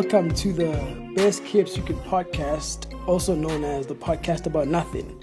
[0.00, 5.22] welcome to the Best Kept Secret podcast, also known as the podcast about nothing.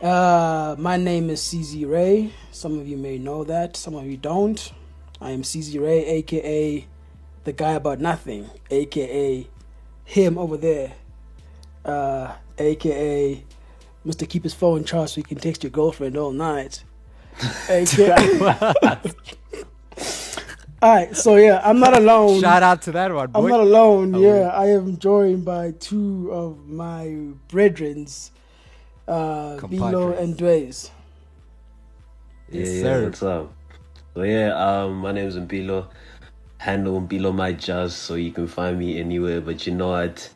[0.00, 2.32] Uh, my name is CZ Ray.
[2.52, 4.72] Some of you may know that, some of you don't.
[5.20, 6.86] I am CZ Ray, aka
[7.44, 9.46] the guy about nothing, aka
[10.06, 10.94] him over there,
[11.84, 13.44] uh, aka
[14.06, 14.26] Mr.
[14.26, 16.82] Keep His Phone charged so he can text your girlfriend all night.
[17.68, 19.02] aka.
[20.82, 22.40] All right, so yeah, I'm not alone.
[22.40, 23.38] Shout out to that one, boy.
[23.38, 24.16] I'm not alone.
[24.16, 28.32] Oh, yeah, I am joined by two of my brethrens,
[29.06, 30.90] uh, Bilo and Dways.
[32.50, 32.98] Yes, yeah, sir.
[32.98, 33.54] yeah, what's up?
[34.14, 35.86] So yeah, um, my name is Mbilo.
[36.58, 39.40] Handle Mbilo my jazz, so you can find me anywhere.
[39.40, 40.28] But you know what?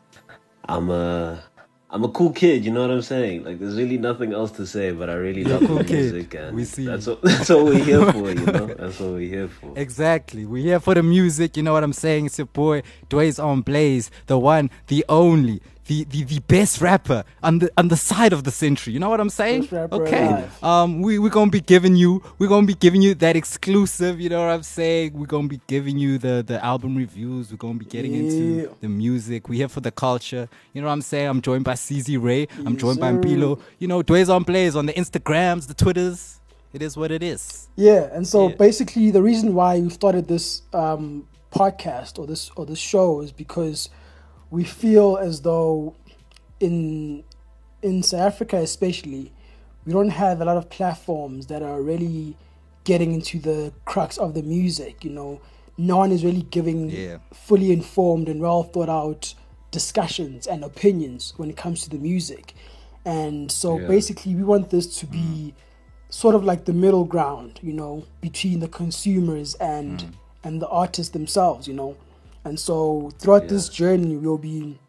[0.69, 1.43] I'm a
[1.89, 2.65] I'm a cool kid.
[2.65, 3.45] You know what I'm saying?
[3.45, 6.11] Like, there's really nothing else to say, but I really You're love cool kid.
[6.13, 8.29] music, and We see that's what that's what we're here for.
[8.29, 9.71] You know, that's what we're here for.
[9.77, 10.45] Exactly.
[10.45, 11.55] We're here for the music.
[11.55, 12.25] You know what I'm saying?
[12.25, 17.23] It's your boy Dway's on Blaze, the one, the only, the, the, the best rapper
[17.41, 18.93] on the on the side of the century.
[18.93, 19.61] You know what I'm saying?
[19.61, 20.47] Best rapper Okay.
[20.61, 24.19] Um, we we're gonna be giving you we're gonna be giving you that exclusive.
[24.21, 25.13] You know what I'm saying?
[25.13, 27.51] We're gonna be giving you the the album reviews.
[27.51, 28.19] We're gonna be getting Yeah.
[28.21, 29.49] into the music.
[29.49, 30.47] We're here for the culture.
[30.73, 31.27] You know what I'm saying?
[31.27, 32.47] I'm joined by CZ Ray.
[32.65, 33.17] I'm Yes, joined by sir.
[33.19, 33.59] Mbilo.
[33.79, 36.39] You know, Dway's on Blaze on the Instagrams, the Twitters.
[36.73, 37.69] It is what it is.
[37.77, 38.55] Yeah, and so Yeah.
[38.55, 43.31] basically the reason why we started this um, podcast or this or this show is
[43.31, 43.89] because
[44.49, 45.95] we feel as though
[46.59, 47.23] in
[47.81, 49.31] in South Africa especially
[49.85, 52.35] we don't have a lot of platforms that are really
[52.83, 55.03] getting into the crux of the music.
[55.03, 55.41] You know,
[55.77, 57.17] no one is really giving Yeah.
[57.33, 59.33] fully informed and well thought out
[59.71, 62.53] discussions and opinions when it comes to the music.
[63.05, 63.87] And so Yeah.
[63.87, 65.53] basically, we want this to be mm.
[66.09, 70.13] sort of like the middle ground, you know, between the consumers and mm.
[70.43, 71.95] and the artists themselves, you know.
[72.47, 74.79] And so throughout this journey, we'll be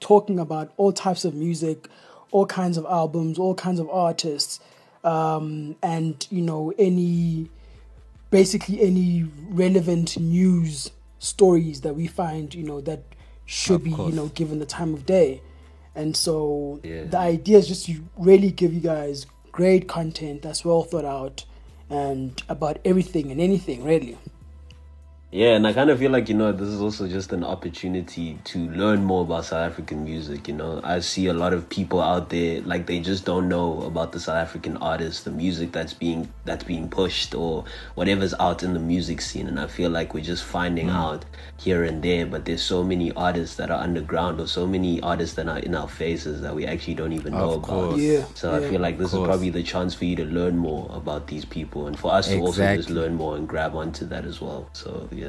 [0.00, 1.88] talking about all types of music,
[2.32, 4.58] all kinds of albums, all kinds of artists,
[5.04, 7.48] um, and you know any
[8.30, 10.90] basically any relevant news
[11.20, 13.02] stories that we find you know that
[13.46, 14.10] should Of be course.
[14.10, 15.40] you know given the time of day
[15.94, 17.04] and so Yeah.
[17.04, 21.44] the idea is just to really give you guys great content that's well thought out
[21.88, 24.18] and about everything and anything really
[25.36, 28.38] Yeah, and I kind of feel like, you know, this is also just an opportunity
[28.44, 30.48] to learn more about South African music.
[30.48, 33.82] You know, I see a lot of people out there like they just don't know
[33.82, 37.66] about the South African artists, the music that's being that's being pushed or
[37.96, 39.46] whatever's out in the music scene.
[39.46, 41.26] And I feel like we're just finding out
[41.58, 42.24] here and there.
[42.24, 45.74] But there's so many artists that are underground or so many artists that are in
[45.74, 47.68] our faces that we actually don't even know Of about.
[47.68, 48.00] course.
[48.00, 50.88] Yeah, So I feel like this is probably the chance for you to learn more
[50.90, 54.24] about these people and for us to also just learn more and grab onto that
[54.24, 54.70] as well.
[54.72, 55.25] So yeah.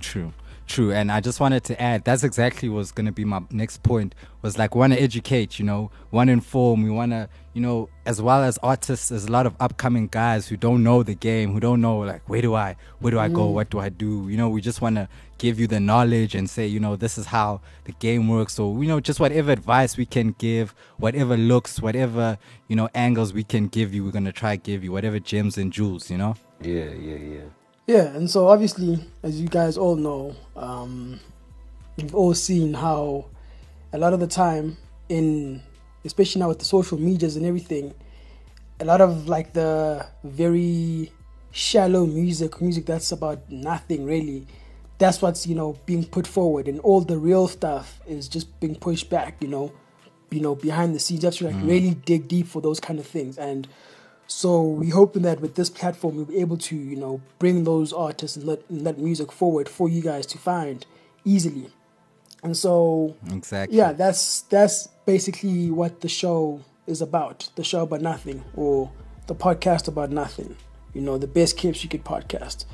[0.00, 0.32] True,
[0.66, 0.92] true.
[0.92, 4.14] And I just wanted to add that's exactly what's going to be my next point
[4.40, 6.82] was like, want to educate, you know, want to inform.
[6.82, 10.48] We want to, you know, as well as artists, there's a lot of upcoming guys
[10.48, 13.28] who don't know the game, who don't know, like, where do I, where do I
[13.28, 13.48] go?
[13.48, 13.52] Mm.
[13.52, 14.28] What do I do?
[14.30, 17.18] You know, we just want to give you the knowledge and say, you know, this
[17.18, 18.54] is how the game works.
[18.54, 22.38] So, you know, just whatever advice we can give, whatever looks, whatever,
[22.68, 25.58] you know, angles we can give you, we're going to try give you, whatever gems
[25.58, 26.34] and jewels, you know?
[26.62, 27.61] Yeah, yeah, yeah.
[27.86, 31.18] Yeah, and so obviously, as you guys all know, um,
[31.96, 33.26] you've all seen how
[33.92, 34.76] a lot of the time,
[35.08, 35.62] in
[36.04, 37.92] especially now with the social medias and everything,
[38.78, 41.10] a lot of like the very
[41.50, 44.46] shallow music, music that's about nothing really,
[44.98, 48.76] that's what's you know being put forward, and all the real stuff is just being
[48.76, 49.36] pushed back.
[49.40, 49.72] You know,
[50.30, 53.00] you know behind the scenes, you have to like really dig deep for those kind
[53.00, 53.66] of things, and
[54.32, 57.92] so we're hoping that with this platform we'll be able to, you know, bring those
[57.92, 60.86] artists and let and let music forward for you guys to find
[61.24, 61.70] easily.
[62.42, 63.76] And so Exactly.
[63.78, 67.50] yeah, that's that's basically what the show is about.
[67.54, 68.90] The show about nothing or
[69.28, 70.56] the podcast about nothing.
[70.94, 72.64] You know, the best kids you could podcast.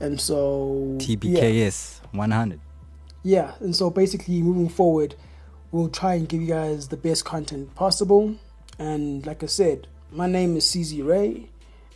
[0.00, 1.06] And so yeah.
[1.16, 2.60] TBKS 100.
[3.22, 5.14] Yeah, and so basically moving forward,
[5.70, 8.36] we'll try and give you guys the best content possible.
[8.78, 11.48] And like I said, my name is CZ Ray,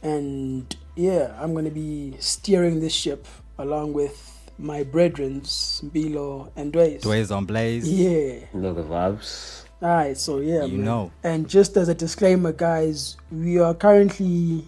[0.03, 3.27] and yeah, I'm gonna be steering this ship
[3.59, 7.03] along with my brethrens, Bilo and Dways.
[7.03, 7.89] Dway's on Blaze.
[7.91, 8.45] Yeah.
[8.55, 9.63] You know the vibes.
[9.83, 10.85] Alright, so yeah, You man.
[10.85, 11.13] know.
[11.25, 14.67] And just as a disclaimer, guys, we are currently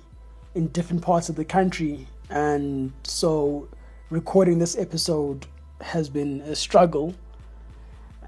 [0.54, 3.68] in different parts of the country, and so
[4.10, 5.46] recording this episode
[5.80, 7.14] has been a struggle.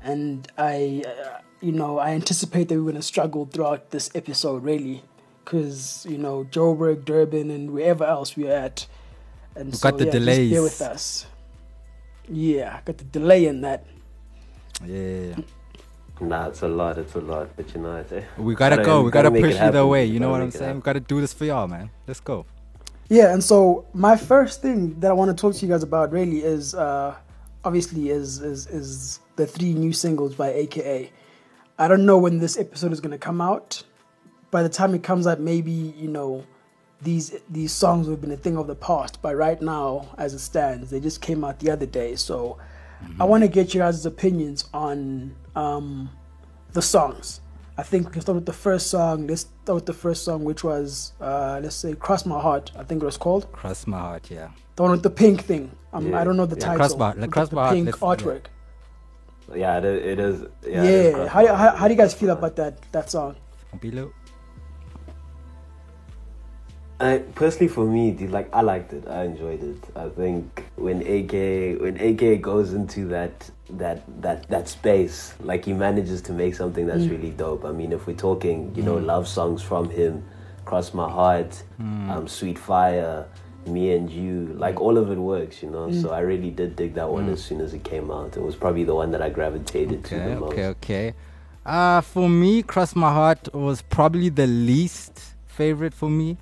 [0.02, 4.62] And I, uh, you know, I anticipate that we're going to struggle throughout this episode,
[4.62, 5.02] really,
[5.48, 8.86] because you know, Joburg, Durban, and wherever else we are at.
[9.56, 11.26] And We've so, got the yeah, just bear with us.
[12.28, 13.86] Yeah, got the delay in that.
[14.84, 15.36] Yeah.
[16.20, 16.98] Nah, it's a lot.
[16.98, 17.48] It's a lot.
[17.56, 19.02] But you know, it's, eh, We gotta, Gotta- go.
[19.02, 20.04] We gotta, make it push either way.
[20.04, 20.76] You know what I'm saying?
[20.76, 21.90] We gotta do this for y'all, man.
[22.06, 22.44] Let's go.
[23.08, 26.12] Yeah, and so my first thing that I want to talk to you guys about
[26.12, 27.16] really is uh,
[27.64, 31.10] obviously is, is is the three new singles by AKA.
[31.78, 33.82] I don't know when this episode is gonna come out.
[34.50, 36.44] By the time it comes out, maybe you know
[37.02, 39.20] these these songs have been a thing of the past.
[39.22, 42.16] But right now, as it stands, they just came out the other day.
[42.16, 42.58] So
[43.20, 46.10] I want to get your guys' opinions on um,
[46.72, 47.40] the songs.
[47.76, 49.26] I think we can start with the first song.
[49.28, 52.82] Let's start with the first song, which was uh, let's say "Cross My Heart." I
[52.84, 54.48] think it was called Cross my heart, yeah.
[54.76, 55.70] the one with the pink thing.
[55.92, 56.20] Um, Yeah.
[56.20, 56.78] I don't know the Yeah, title.
[56.78, 58.08] Cross My- with the- Cross the My Heart, pink let's- yeah.
[58.32, 58.44] artwork.
[59.54, 60.02] yeah, it is.
[60.12, 60.82] It is Yeah.
[60.82, 60.88] yeah.
[60.90, 63.36] it is How, do- how, how do you guys feel about that that song?
[63.80, 64.10] Below.
[67.00, 69.06] I, personally, for me, dude, like I liked it.
[69.08, 69.76] I enjoyed it.
[69.96, 75.72] I think when AK when AK goes into that that that that space, like he
[75.74, 77.10] manages to make something that's Mm.
[77.10, 77.64] really dope.
[77.64, 80.24] I mean, if we're talking, you know, love songs from him,
[80.64, 82.10] "Cross My Heart," Mm.
[82.10, 83.26] um, "Sweet Fire,"
[83.66, 85.86] "Me and You," like all of it works, you know.
[85.88, 86.02] Mm.
[86.02, 88.36] So I really did dig that one as soon as it came out.
[88.36, 90.52] It was probably the one that I gravitated to Okay, the most.
[90.52, 91.14] okay, okay.
[91.64, 96.38] Uh, for me, Cross My Heart was probably the least favorite for me.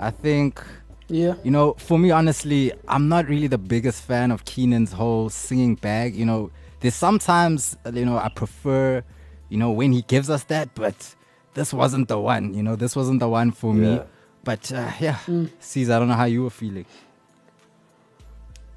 [0.00, 0.62] I think,
[1.08, 1.34] Yeah.
[1.44, 5.74] you know, for me, honestly, I'm not really the biggest fan of Keenan's whole singing
[5.74, 6.16] bag.
[6.16, 6.50] You know,
[6.80, 9.04] there's sometimes, uh, you know, I prefer,
[9.50, 11.14] you know, when he gives us that, but
[11.54, 12.54] this wasn't the one.
[12.54, 14.00] You know, this wasn't the one for me.
[14.42, 15.50] But uh, yeah, Mm.
[15.60, 16.86] Caesar, I don't know how you were feeling.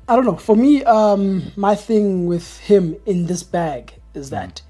[0.09, 0.35] I don't know.
[0.35, 4.61] For me, um, my thing with him in this bag is that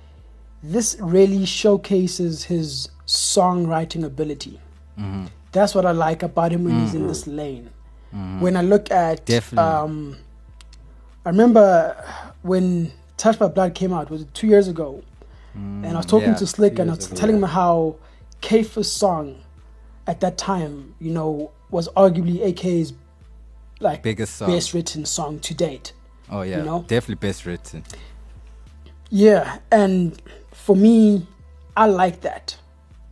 [0.61, 4.61] this really showcases his songwriting ability.
[4.99, 5.25] Mm-hmm.
[5.53, 7.38] That's what I like about him when he's in this mm-hmm.
[7.38, 7.69] lane.
[8.13, 8.41] Mm-hmm.
[8.41, 9.71] When I look at, Definitely.
[9.71, 10.17] um,
[11.25, 11.95] I remember
[12.41, 14.09] when Touch My Blood came out.
[14.09, 15.03] Was it two years ago?
[15.57, 17.44] Mm, and I was talking yeah, to Slick and I was ago, telling yeah.
[17.44, 17.95] him how
[18.41, 19.41] Caiphus song
[20.07, 22.94] at that time, you know, was arguably AK's
[23.79, 24.49] like Biggest song.
[24.49, 25.94] best written song to date.
[26.29, 26.85] Oh yeah, you know?
[26.88, 27.83] definitely best written.
[29.09, 30.19] Yeah, and
[30.51, 31.27] for me,
[31.77, 32.57] I like that.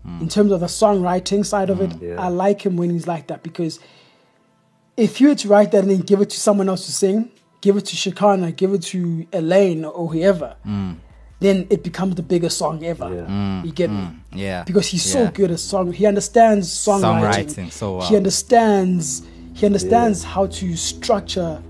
[0.04, 2.20] In terms of the songwriting side of it, Yeah.
[2.20, 3.80] I like him when he's like that because
[4.98, 7.30] if you were to write that and then give it to someone else to sing,
[7.62, 10.94] give it to Shekhinah, give it to Elaine or whoever, Hmm.
[11.40, 13.06] then it becomes the biggest song ever.
[13.14, 13.62] Yeah.
[13.64, 13.98] You mm, get me?
[13.98, 15.92] Mm, yeah, Because he's so good at song.
[15.94, 17.46] He understands songwriting.
[17.46, 18.08] Songwriting so well.
[18.08, 19.24] He understands.
[19.54, 21.62] He understands how to structure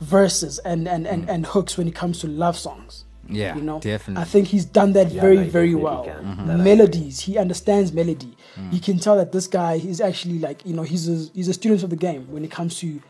[0.00, 3.03] verses and, and, and, and hooks when it comes to love songs.
[3.28, 4.20] Yeah, You know, definitely.
[4.22, 6.04] I think he's done that Yeah, very, no, very well.
[6.04, 6.14] can.
[6.24, 6.46] Mm-hmm.
[6.46, 6.64] That I agree.
[6.76, 8.36] Melodies, he understands melody.
[8.70, 11.54] You can tell that this guy is actually like you know he's a, he's a
[11.54, 13.00] student of the game when it comes to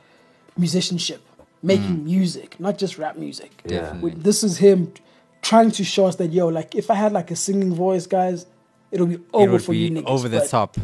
[0.57, 1.21] musicianship,
[1.63, 3.51] making music, not just rap music.
[3.67, 3.99] Yeah.
[4.03, 4.93] This is him
[5.43, 8.47] trying to show us that yo, like if I had like a singing voice, guys,
[8.91, 10.07] it'll be over would for be you niggas.
[10.07, 10.77] over the but- top.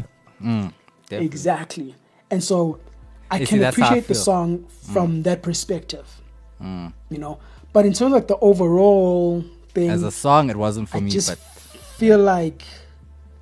[0.43, 0.73] Mm.
[1.09, 1.95] Exactly.
[2.29, 2.79] And so
[3.29, 4.13] I You can that's how I appreciate the.
[4.13, 4.23] Mm.
[4.23, 6.07] song from that perspective.
[6.61, 7.39] You know,
[7.73, 11.01] but in terms of like the overall thing, As a song, it wasn't for I
[11.01, 11.37] me, just but
[11.97, 12.63] feel like,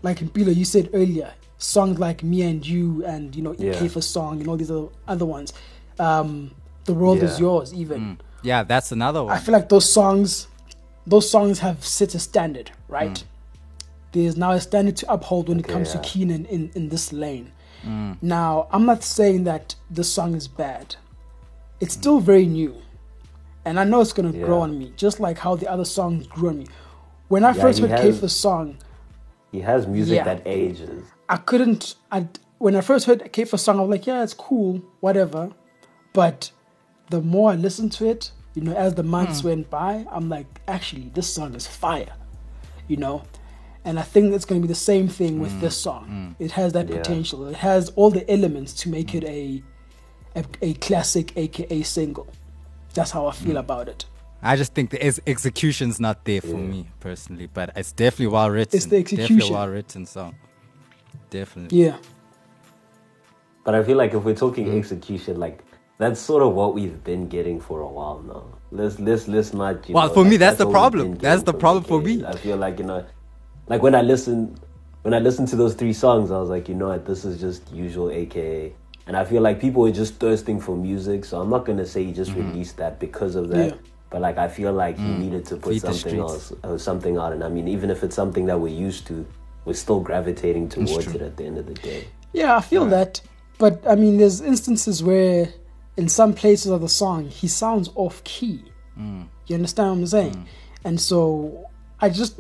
[0.04, 3.74] like Mpilo, you said earlier, songs like "Me and You" and you know Yeah.
[3.74, 5.54] Ikefa song and all these other other ones,
[6.00, 6.52] um,
[6.86, 8.18] "The World Is Yours." Even Mm.
[8.44, 9.34] yeah, that's another one.
[9.36, 10.48] I feel like those songs,
[11.08, 13.12] those songs have set a standard, right?
[13.14, 13.24] Mm.
[14.12, 16.02] There's now a standard to uphold when it comes yeah.
[16.02, 17.52] to Keenan in, in this lane.
[17.86, 18.18] Mm.
[18.22, 20.96] Now, I'm not saying that this song is bad.
[21.80, 22.76] It's still very new.
[23.66, 26.28] And I know it's going to grow on me, just like how the other songs
[26.28, 26.68] grew on me.
[27.28, 28.78] When I Yeah, first he heard has- song,
[29.52, 30.24] He has music Yeah.
[30.26, 31.04] that ages.
[31.28, 31.96] I couldn't.
[32.12, 32.28] I
[32.60, 35.50] when I first heard Caiphus song, I was like, yeah, it's cool, whatever.
[36.14, 36.52] But
[37.10, 39.48] the more I listened to it, you know, as the months hmm.
[39.48, 42.14] went by, I'm like, actually, this song is fire,
[42.88, 43.24] you know.
[43.86, 45.90] And I think it's going to be the same thing with this hmm.
[45.90, 46.06] song.
[46.06, 46.44] Hmm.
[46.44, 46.98] It has that Yeah.
[46.98, 47.48] potential.
[47.48, 49.64] It has all the elements to make it a,
[50.36, 52.28] a a classic, aka single.
[52.94, 54.06] That's how I feel about it.
[54.42, 58.50] I just think the ex- execution's not there for me personally, but it's definitely well
[58.50, 58.78] written.
[58.78, 59.36] It's the execution.
[59.38, 60.36] Definitely well written song.
[61.30, 61.84] Definitely.
[61.84, 61.98] Yeah,
[63.66, 64.78] But I feel like if we're talking Mm.
[64.80, 65.64] execution, like
[65.98, 68.44] that's sort of what we've been getting for a while now.
[68.72, 69.88] Let's let's let's not.
[69.88, 71.16] You Well, know, for me, like, that's the problem.
[71.16, 72.24] That's the problem for me.
[72.26, 73.06] I feel like you know,
[73.68, 74.58] like when I listen,
[75.04, 77.40] when I listened to those three songs, I was like, you know what, this is
[77.40, 78.74] just usual AKA.
[79.10, 82.04] And I feel like people are just thirsting for music, so I'm not gonna say
[82.04, 82.52] he just mm-hmm.
[82.52, 83.72] released that because of that.
[83.72, 83.78] Yeah.
[84.12, 85.18] But like I feel like he mm.
[85.18, 87.34] needed to put Feed something else, uh, something out.
[87.34, 89.26] And I mean, even if it's something that we're used to,
[89.66, 92.08] we're still gravitating towards it at the end of the day.
[92.34, 93.20] yeah, I feel that.
[93.58, 95.52] But I mean, there's instances where
[95.98, 98.64] in some places of the song he sounds off key.
[98.96, 99.28] Mm.
[99.48, 100.36] You understand what I'm saying?
[100.36, 100.46] Mm.
[100.86, 101.66] And so
[102.00, 102.40] I just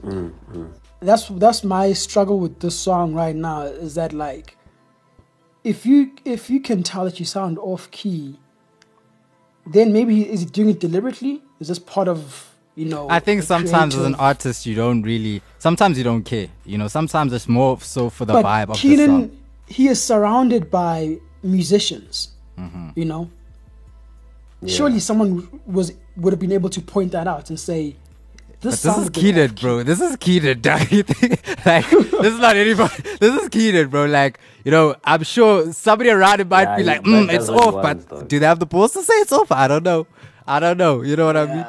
[1.01, 4.55] that's that's my struggle with this song right now is that like
[5.69, 8.39] if you if you can tell that you sound off key,
[9.67, 11.43] then maybe is he doing it deliberately?
[11.59, 13.07] Is this part of you know?
[13.09, 15.41] I think the sometimes as an artist, you don't really.
[15.59, 16.47] Sometimes you don't care.
[16.65, 18.81] You know, sometimes it's more so for the but vibe of the song.
[18.81, 22.29] Keenan, he is surrounded by musicians.
[22.57, 22.89] Mm-hmm.
[22.95, 23.29] You know,
[24.65, 27.95] surely someone was would have been able to point that out and say,
[28.61, 29.83] "This, this is a bit Keenan, bro.
[29.83, 30.81] This is Keenan, dog.
[31.65, 32.93] Like, this is not anybody.
[33.19, 34.05] This is Keenan, bro.
[34.05, 37.49] Like, you know, I'm sure somebody around it might Yeah, be like, but mm, it's
[37.49, 37.73] off.
[37.75, 38.27] wants, But dog.
[38.27, 39.51] do they have the balls to say it's off?
[39.51, 40.07] I don't know.
[40.47, 41.01] I don't know.
[41.03, 41.65] You know what I mean?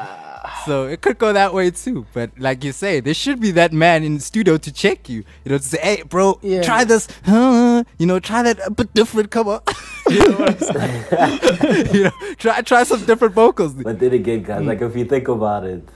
[0.67, 2.07] So it could go that way too.
[2.13, 5.25] But like you say, there should be that man in the studio to check you.
[5.45, 6.63] You know, to say, hey, bro, Yeah.
[6.63, 7.09] try this.
[7.25, 7.85] Huh?
[7.99, 9.31] You know, try that a bit different.
[9.31, 9.61] Come on.
[10.11, 11.95] you know what I'm saying?
[11.95, 13.75] you know, try try some different vocals.
[13.75, 14.47] But then again, Mm.
[14.47, 15.89] guys, like if you think about it,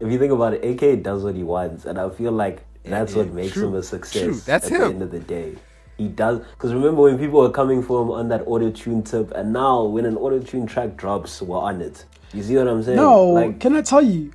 [0.00, 3.12] if you think about it, AK does what he wants, and I feel like that's
[3.12, 4.22] yeah, what makes true, him a success.
[4.22, 4.78] true, that's at him.
[4.80, 5.54] the end of the day.
[5.96, 9.32] He does because remember when people were coming for him on that auto tune tip,
[9.32, 12.04] and now when an auto tune track drops, we're on it.
[12.32, 12.96] You see what I'm saying?
[12.96, 14.32] No, like can I tell you,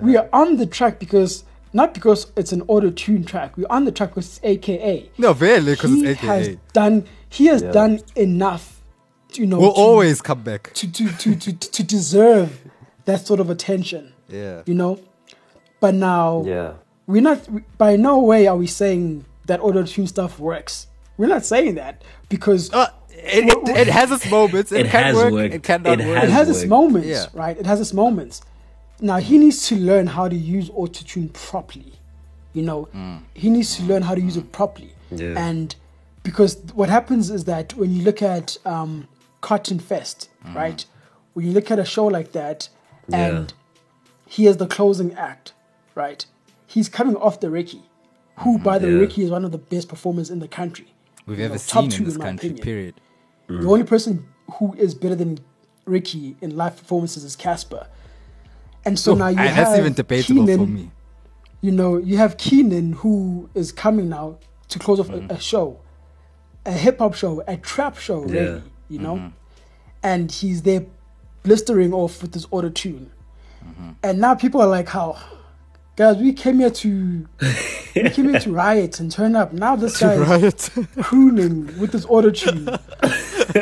[0.00, 3.56] we are on the track because not because it's an auto tune track.
[3.56, 5.10] We're on the track because it's AKA.
[5.18, 7.06] No, really, because he it's has done.
[7.28, 7.70] He has Yeah.
[7.72, 8.80] done enough.
[9.34, 10.72] To, you know, We'll to, always come back.
[10.74, 12.60] to to, to to to deserve
[13.04, 14.13] that sort of attention.
[14.28, 14.62] Yeah.
[14.66, 14.98] You know,
[15.80, 16.72] but now yeah,
[17.06, 17.40] we're not.
[17.78, 20.86] By no way are we saying that auto tune stuff works.
[21.16, 24.72] We're not saying that because Uh, it, it, it has its moments.
[24.72, 25.32] It, It can has work.
[25.32, 25.54] worked.
[25.54, 26.24] It cannot It work.
[26.24, 27.26] it has its moments, Yeah.
[27.34, 27.56] right?
[27.56, 28.40] It has its moments.
[29.00, 31.92] Now he needs to learn how to use autotune properly.
[32.52, 32.88] You know,
[33.34, 34.94] he needs to learn how to use it properly.
[35.10, 35.34] Yeah.
[35.36, 35.74] And
[36.22, 39.06] because what happens is that when you look at um,
[39.40, 40.84] Cotton Fest, right?
[41.34, 42.68] When you look at a show like that,
[43.12, 43.52] and
[44.34, 45.52] he is the closing act,
[45.94, 46.24] right?
[46.66, 47.82] He's coming off the Riky,
[48.38, 49.00] who, by the way, Yeah.
[49.00, 50.88] Riky is one of the best performers in the country.
[51.26, 52.64] We've You ever know, top seen two in this in country, opinion.
[52.64, 52.94] period.
[53.48, 54.26] The only person
[54.58, 55.38] who is better than
[55.86, 57.86] Riky in live performances is Cassper.
[58.84, 60.90] And so Oh, now you and have that's even debatable Keenan, for me.
[61.60, 64.38] You know, you have Keenan who is coming now
[64.68, 65.30] to close off Mm-hmm.
[65.30, 65.78] a, a show,
[66.66, 68.40] a hip hop show, a trap show, Yeah.
[68.40, 68.62] really.
[68.88, 69.28] You know, Mm-hmm.
[70.02, 70.84] and he's there
[71.42, 73.10] blistering off with his auto tune,
[73.66, 73.90] Mm-hmm.
[74.02, 75.16] and now people are like, "How,
[75.96, 76.16] guys?
[76.18, 77.28] We came here to,
[77.94, 79.52] we came here to riot and turn up.
[79.52, 80.86] Now this guy is Right?
[81.04, 82.66] crooning with his auto tune.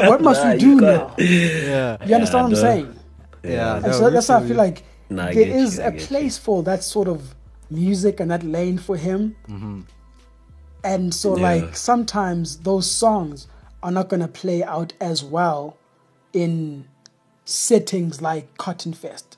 [0.08, 1.24] what must Nah, we do got- now?
[1.24, 1.96] yeah.
[2.06, 2.98] You understand what I'm saying?
[3.44, 3.76] Yeah.
[3.76, 5.86] And no, so that's why I feel like Nah, I there get is you, I
[5.86, 6.06] a get you.
[6.06, 7.34] place for that sort of
[7.70, 9.36] music and that lane for him.
[10.84, 11.42] And so, Yeah.
[11.42, 13.46] like, sometimes those songs
[13.82, 15.76] are not going to play out as well
[16.32, 16.86] in
[17.44, 19.31] settings like Cotton Fest.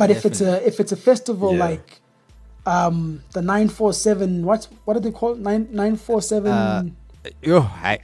[0.00, 1.64] But if it's a if it's a festival Yeah.
[1.68, 1.88] like
[2.74, 2.96] um
[3.36, 5.38] the 947 what's what do they call it?
[5.38, 6.82] 9 947 Uh,
[7.42, 7.98] Yo, I,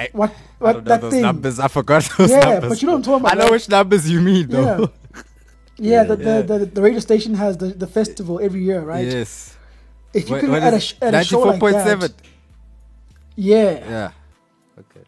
[0.00, 0.34] I, what I
[0.64, 1.56] what know that those thing numbers.
[1.58, 2.68] I forgot those Yeah, numbers.
[2.70, 4.60] but you don't I'm about, I know which numbers you mean, Yeah.
[4.76, 4.90] though.
[5.90, 6.40] Yeah, the, Yeah.
[6.48, 9.06] The, the the radio station has the, the festival every year, right?
[9.18, 9.30] Yes.
[10.14, 12.00] If you can at a, sh- at a show like 94.7.
[12.02, 12.12] that,
[13.36, 13.70] yeah.
[13.96, 14.10] Yeah.
[14.82, 15.04] Okay.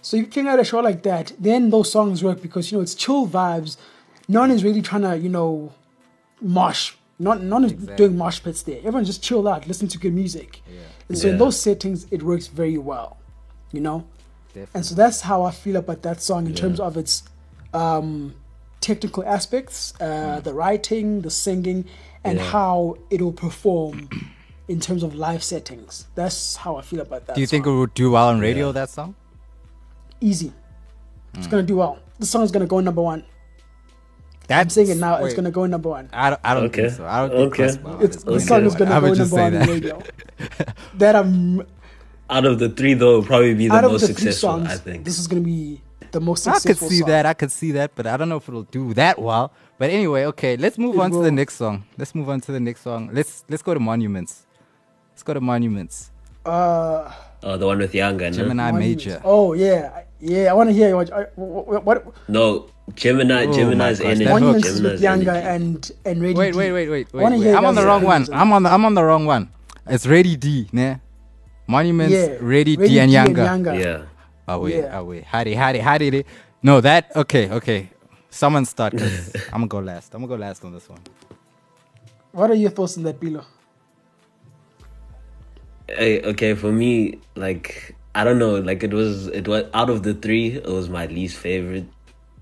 [0.00, 2.82] So you can at a show like that, then those songs work because you know
[2.86, 3.76] it's chill vibes.
[4.28, 5.72] No one is really trying to you know
[6.40, 6.92] mosh.
[7.18, 7.96] Not none is Exactly.
[7.96, 8.78] doing mosh pits there.
[8.78, 10.62] Everyone just chill out, listen to good music.
[10.68, 10.80] Yeah.
[11.08, 13.18] And so in those settings, it works very well.
[13.72, 14.04] You know.
[14.48, 14.70] Definitely.
[14.74, 17.24] And so that's how I feel about that song in terms of its
[17.72, 18.34] um,
[18.80, 21.84] technical aspects, uh, the writing, the singing,
[22.22, 22.44] and Yeah.
[22.50, 24.08] how it will perform
[24.68, 26.06] in terms of live settings.
[26.14, 27.34] That's how I feel about that.
[27.34, 27.78] Do you think it song.
[27.80, 29.14] would do well on radio, that song?
[30.20, 30.52] easy?
[31.34, 31.98] It's gonna do well.
[32.20, 33.24] The song's gonna go number one.
[34.46, 35.24] That's, I'm saying it now.
[35.24, 36.08] It's gonna go number one.
[36.12, 36.82] I don't, I don't Okay.
[36.82, 37.06] think so.
[37.06, 37.56] I don't think Okay.
[37.56, 39.68] Chris It's, is the song is gonna I go would just number one on that.
[39.68, 40.02] radio.
[40.98, 41.62] that I'm
[42.30, 44.50] Out of the three, though, probably be the out of most the three successful.
[44.50, 44.70] songs.
[44.70, 45.04] I think.
[45.04, 47.08] This is gonna be the most I could see song.
[47.08, 47.26] that.
[47.26, 49.52] I could see that, but I don't know if it'll do that well.
[49.78, 51.84] But anyway, okay, let's move It on to the next song.
[51.98, 53.10] Let's move on to the next song.
[53.12, 54.46] Let's let's go to Monuments.
[55.12, 56.10] Let's go to Monuments.
[56.46, 57.10] Uh,
[57.42, 58.32] oh, the one with Yanga.
[58.32, 59.04] Gemini Monuments.
[59.06, 59.20] Major.
[59.24, 60.50] Oh yeah, yeah.
[60.50, 63.46] I want to hear what, what, what No, Gemini.
[63.46, 64.24] Oh Gemini's gosh, energy.
[64.24, 64.40] that hook.
[64.40, 65.46] Monuments is Gemini's with Yanga energy.
[65.46, 66.58] and and Ready Wait, D.
[66.58, 67.32] wait, wait, wait, wait.
[67.32, 67.54] wait.
[67.54, 68.26] I'm on the guys' wrong one.
[68.32, 69.50] I'm on the I'm on the wrong one.
[69.86, 71.00] It's Ready D, ne?
[71.66, 73.46] Monuments, Yeah, Ready, Ready D, and D and Yanga.
[73.64, 73.82] Yanga.
[73.82, 74.02] Yeah.
[74.48, 74.98] Oh wait, Yeah.
[74.98, 75.24] oh wait.
[75.24, 76.24] Howdy, howdy, howdy.
[76.62, 77.90] No, that okay, okay.
[78.30, 78.94] Someone start
[79.52, 80.14] I'm gonna go last.
[80.14, 81.00] I'm gonna go last on this one.
[82.32, 83.44] What are your thoughts on that, Bilo?
[85.88, 90.02] Hey, okay, for me, like I don't know, like it was it was out of
[90.02, 91.86] the three, it was my least favorite.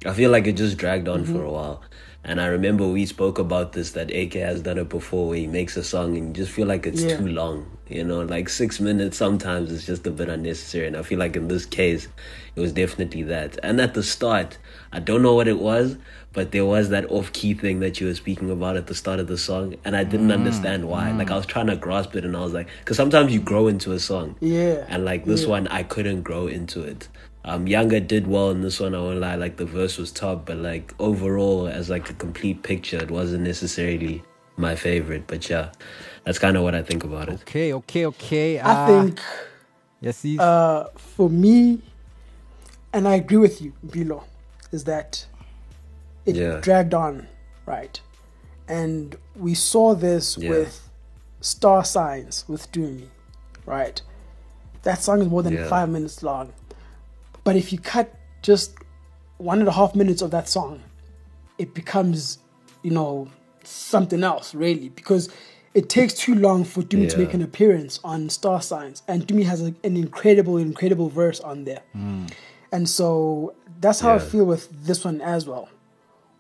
[0.05, 1.35] I feel like it just dragged on Mm-hmm.
[1.37, 1.83] for a while.
[2.25, 5.49] And I remember we spoke about this that AK has done it before where he
[5.49, 7.17] makes a song and you just feel like it's Yeah.
[7.17, 7.67] too long.
[7.89, 10.87] You know, like six minutes sometimes is just a bit unnecessary.
[10.87, 12.07] And I feel like in this case,
[12.55, 13.59] it was definitely that.
[13.65, 14.57] And at the start,
[14.93, 15.97] I don't know what it was,
[16.33, 19.19] but there was that off key thing that you were speaking about at the start
[19.19, 19.75] of the song.
[19.85, 21.11] And I didn't understand why.
[21.11, 23.67] Like I was trying to grasp it and I was like, because sometimes you grow
[23.67, 24.37] into a song.
[24.41, 24.85] Yeah.
[24.89, 25.49] And like this Yeah.
[25.49, 27.09] one, I couldn't grow into it.
[27.45, 28.95] Um, Yanga did well in this one.
[28.95, 29.35] I won't lie.
[29.35, 33.43] Like the verse was top, but like overall, as like a complete picture, it wasn't
[33.43, 34.23] necessarily
[34.57, 35.27] my favorite.
[35.27, 35.73] But yeah,
[36.25, 37.41] that's kind of what I think about it.
[37.43, 38.61] Okay, okay, okay.
[38.61, 39.21] I uh, think
[40.01, 40.39] Yes, he's.
[40.39, 41.83] uh, for me,
[42.93, 44.25] and I agree with you, Bilo,
[44.71, 45.27] is that
[46.27, 46.61] it Yeah.
[46.61, 47.27] dragged on,
[47.67, 48.01] right?
[48.69, 50.51] And we saw this Yeah.
[50.51, 50.89] with
[51.41, 53.09] Star Signs with Dumi,
[53.67, 54.01] right?
[54.83, 55.69] That song is more than Yeah.
[55.69, 56.53] five minutes long.
[57.45, 58.75] But if you cut just
[59.39, 60.83] one and a half minutes of that song,
[61.59, 62.39] it becomes,
[62.83, 63.29] you know,
[63.65, 65.29] something else, really, because
[65.75, 69.03] it takes too long for Dumi to make an appearance on Star Signs.
[69.09, 71.83] And Dumi has a, an incredible, incredible verse on there.
[71.93, 72.27] Hmm.
[72.71, 75.69] And so that's how I feel with this one as well.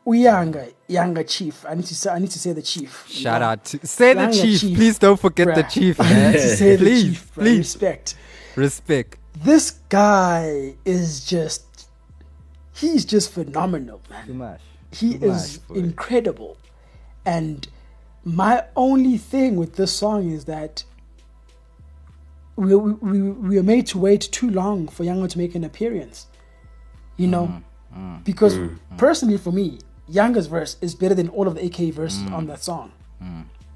[0.07, 1.65] Uyanga, Yanga Chief.
[1.69, 3.07] I need to say, I need to say the chief.
[3.09, 3.49] Shout know?
[3.49, 4.61] out to say the chief.
[4.61, 5.71] chief, Please don't forget the bruh.
[5.71, 6.33] chief, I man.
[6.33, 7.35] need to say the please, chief, bruh.
[7.35, 8.15] please, Respect.
[8.57, 9.19] respect.
[9.35, 11.89] This guy is just,
[12.75, 14.27] he's just phenomenal, man.
[14.27, 14.61] Too much.
[14.93, 15.85] He Too is much for it.
[15.85, 16.57] incredible.
[17.25, 17.67] And
[18.25, 20.85] my only thing with this song is that
[22.57, 25.65] we, we, we, we are made to wait too long for Yanga to make an
[25.65, 26.27] appearance.
[27.17, 27.63] You know?
[27.97, 28.59] Mm, Because
[28.99, 29.79] personally, for me,
[30.11, 32.33] Yanga's verse is better than all of the AK verses Mm.
[32.33, 32.93] on that song.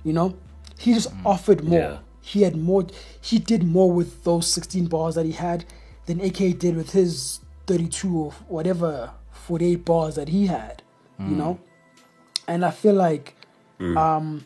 [0.04, 0.36] You know?
[0.78, 1.78] He just offered more.
[1.78, 1.98] Yeah.
[2.26, 2.84] He had more,
[3.20, 5.64] he did more with those 16 bars that he had
[6.06, 10.82] than AK did with his 32 or whatever 48 bars that he had.
[11.20, 11.36] You mm.
[11.36, 11.60] know?
[12.48, 13.36] And I feel like
[13.78, 13.96] mm.
[13.96, 14.44] um,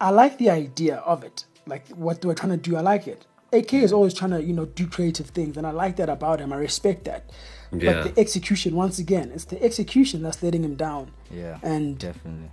[0.00, 1.44] I like the idea of it.
[1.66, 3.26] Like what we're trying to do, I like it.
[3.52, 3.94] AK is mm.
[3.94, 6.52] always trying to, you know, do creative things, and I like that about him.
[6.52, 7.30] I respect that.
[7.72, 7.92] Yeah.
[7.92, 11.12] But the execution, once again, it's the execution that's letting him down.
[11.30, 12.50] Yeah, And definitely.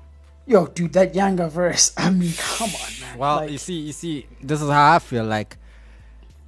[0.48, 1.92] Yo, dude, that Yanga verse.
[1.98, 3.18] I mean, come on, man.
[3.18, 5.26] Well, Like, you see, you see, this is how I feel.
[5.26, 5.58] Like,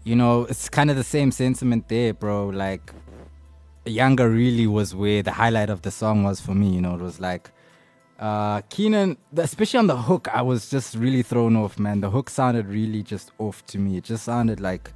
[0.05, 2.47] you know, it's kind of the same sentiment there, bro.
[2.47, 2.93] Like,
[3.85, 6.69] Yanga really was where the highlight of the song was for me.
[6.69, 7.51] You know, it was like,
[8.19, 11.99] uh, Keenan, especially on the hook, I was just really thrown off, man.
[11.99, 13.97] The hook sounded really just off to me.
[13.97, 14.93] It just sounded like,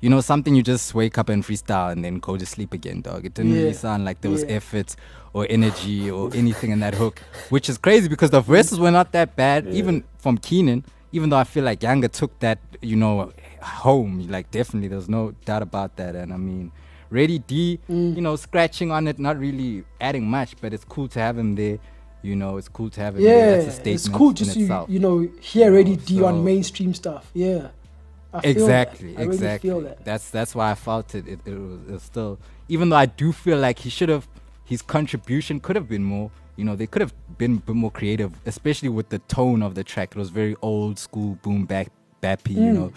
[0.00, 3.00] you know, something you just wake up and freestyle and then go to sleep again,
[3.00, 3.24] dog.
[3.26, 4.50] It didn't really sound like there was Yeah.
[4.56, 4.94] effort
[5.38, 7.20] or energy or anything in that hook,
[7.50, 10.84] which is crazy because the verses were not that bad, even from Keenan.
[11.12, 14.28] Even though I feel like Yanga took that, you know, home.
[14.28, 16.14] Like definitely, there's no doubt about that.
[16.14, 16.70] And I mean,
[17.08, 18.14] Ready D, Mm.
[18.16, 21.54] you know, scratching on it, not really adding much, but it's cool to have him
[21.54, 21.78] there.
[22.20, 23.38] You know, it's cool to have him there.
[23.38, 24.90] yeah, That's a statement it's cool to in itself.
[24.90, 27.30] you know, hear Ready know, D on mainstream stuff.
[27.32, 27.68] Yeah.
[28.34, 29.20] I exactly that.
[29.20, 30.04] Really exactly feel that.
[30.04, 33.06] that's that's why i felt it it, it, was, it was still even though i
[33.06, 34.28] do feel like he should have
[34.68, 37.90] his contribution could have been more you know they could have been a bit more
[37.90, 40.08] creative especially with the tone of the track.
[40.14, 41.88] It was very old school boom back
[42.22, 42.66] bappy Mm.
[42.66, 42.90] you know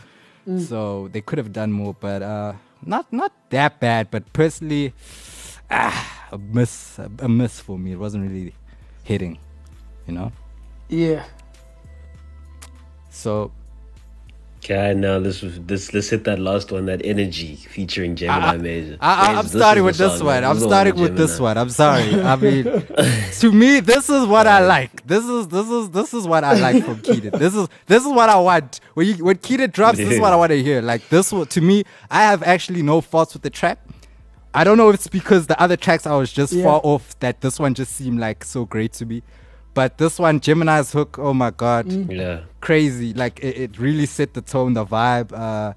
[0.70, 2.54] so they could have done more but uh
[2.94, 4.86] not not that bad but personally
[5.70, 6.00] ah
[6.32, 6.74] a miss
[7.28, 7.92] a miss for me.
[7.96, 8.54] It wasn't really
[9.04, 9.38] hitting
[10.08, 10.32] you know?
[10.90, 11.24] Yeah.
[13.10, 13.52] so
[14.64, 15.92] Okay, now this was this.
[15.92, 16.86] Let's hit that last one.
[16.86, 18.98] That energy featuring Gemini I, Major.
[19.02, 20.44] I, I, I'm this starting with this one.
[20.44, 21.58] I'm This starting with with this one.
[21.58, 22.22] I'm sorry.
[22.22, 22.64] I mean,
[23.40, 25.06] to me, this is what I like.
[25.08, 27.40] This is this is this is what I like from Keaton.
[27.40, 28.80] This is this is what I want.
[28.94, 30.80] When you, when Keaton drops, this is what I want to hear.
[30.80, 33.80] Like this, to me, I have actually no faults with the track.
[34.54, 36.66] I don't know if it's because the other tracks I was just Yeah.
[36.66, 39.24] far off that this one just seemed like so great to me.
[39.74, 42.42] But this one, Gemini's hook, oh my god, Yeah.
[42.60, 43.14] crazy.
[43.14, 45.32] Like it, it really set the tone, the vibe.
[45.32, 45.74] Uh,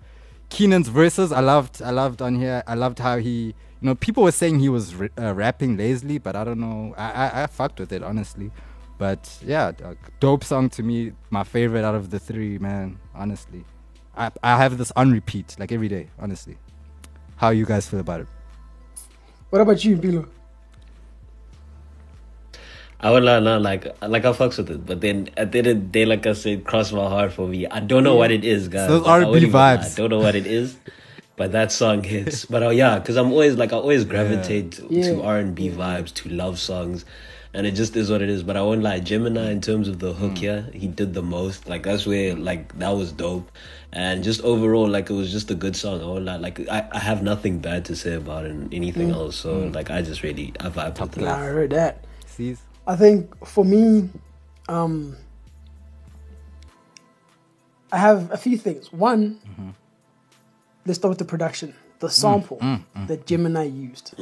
[0.49, 1.81] Keenan's verses, I loved.
[1.83, 2.63] I loved on here.
[2.67, 6.19] I loved how he, you know, people were saying he was r- uh, rapping lazily,
[6.19, 6.95] but I don't know.
[6.97, 8.51] I, I I fucked with it honestly.
[8.99, 11.13] But yeah, uh, dope song to me.
[11.31, 12.99] My favorite out of the three, man.
[13.15, 13.65] Honestly,
[14.17, 16.09] I I have this on repeat like every day.
[16.19, 16.57] Honestly,
[17.37, 18.29] how you guys feel about it?
[19.51, 20.29] What about you, Bilo?
[23.05, 25.67] I would not, not like like I fucks with it, but then at the end
[25.69, 27.67] of the day, like I said, cross my heart for me.
[27.67, 28.89] I don't know what it is, guys.
[28.89, 29.77] those Like, I R&B wouldn't even lie.
[29.77, 29.93] vibes.
[29.93, 30.77] I don't know what it is,
[31.37, 32.47] but that song hits.
[32.47, 35.03] But oh yeah, because I'm always like I always gravitate to- Yeah.
[35.11, 37.05] to R and B vibes, to love songs.
[37.57, 38.43] and it just is what it is.
[38.43, 40.39] But I won't lie, Gemini in terms of the hook Mm.
[40.39, 41.69] here, he did the most.
[41.69, 43.49] Like that's where like that was dope,
[43.93, 46.01] and just overall like it was just a good song.
[46.03, 49.11] I won't lie, like I, I have nothing bad to say about it and anything
[49.11, 49.15] Mm.
[49.21, 49.37] else.
[49.37, 51.29] So like I just really I vibed with it.
[51.29, 52.03] I heard that.
[52.27, 52.59] Sees?
[52.87, 54.11] I think for me,
[54.69, 55.17] um,
[57.93, 58.93] I have a few things.
[58.93, 59.71] One, Mm-hmm.
[60.87, 61.71] let's start with the production.
[61.71, 62.59] Mm, The sample
[63.07, 64.15] that Gemini used.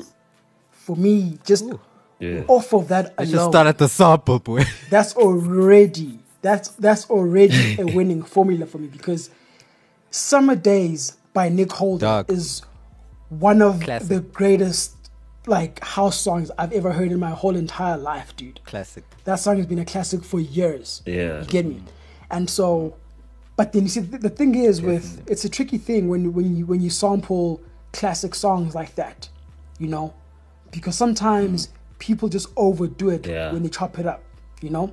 [0.70, 1.64] For me, just
[2.20, 2.44] Yeah.
[2.46, 4.64] off of that Let's just alone, start at the sample, boy.
[4.90, 9.30] that's already that's that's already a winning formula for me because
[10.10, 12.30] Summer Daze by Nick Holder Dog.
[12.30, 12.62] is
[13.28, 14.08] one of Classic.
[14.08, 15.01] the greatest
[15.46, 18.60] like house songs I've ever heard in my whole entire life, dude.
[18.64, 19.04] Classic.
[19.24, 21.02] That song has been a classic for years.
[21.06, 21.40] Yeah.
[21.40, 21.82] You get me?
[22.30, 22.96] And so,
[23.56, 26.56] but then you see, the, the thing is with it's a tricky thing when when
[26.56, 27.60] you when you sample
[27.92, 29.28] classic songs like that,
[29.78, 30.14] you know,
[30.70, 33.52] because sometimes people just overdo it Yeah.
[33.52, 34.22] when they chop it up,
[34.60, 34.92] you know.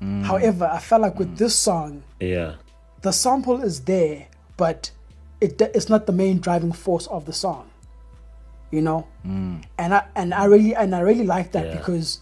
[0.00, 0.24] Mm.
[0.24, 1.38] However, I felt like with mm.
[1.38, 2.54] this song, Yeah.
[3.02, 4.90] the sample is there, but
[5.40, 7.68] it it's not the main driving force of the song.
[8.72, 9.62] You know, mm.
[9.78, 11.76] and I and I really and I really like that Yeah.
[11.76, 12.20] because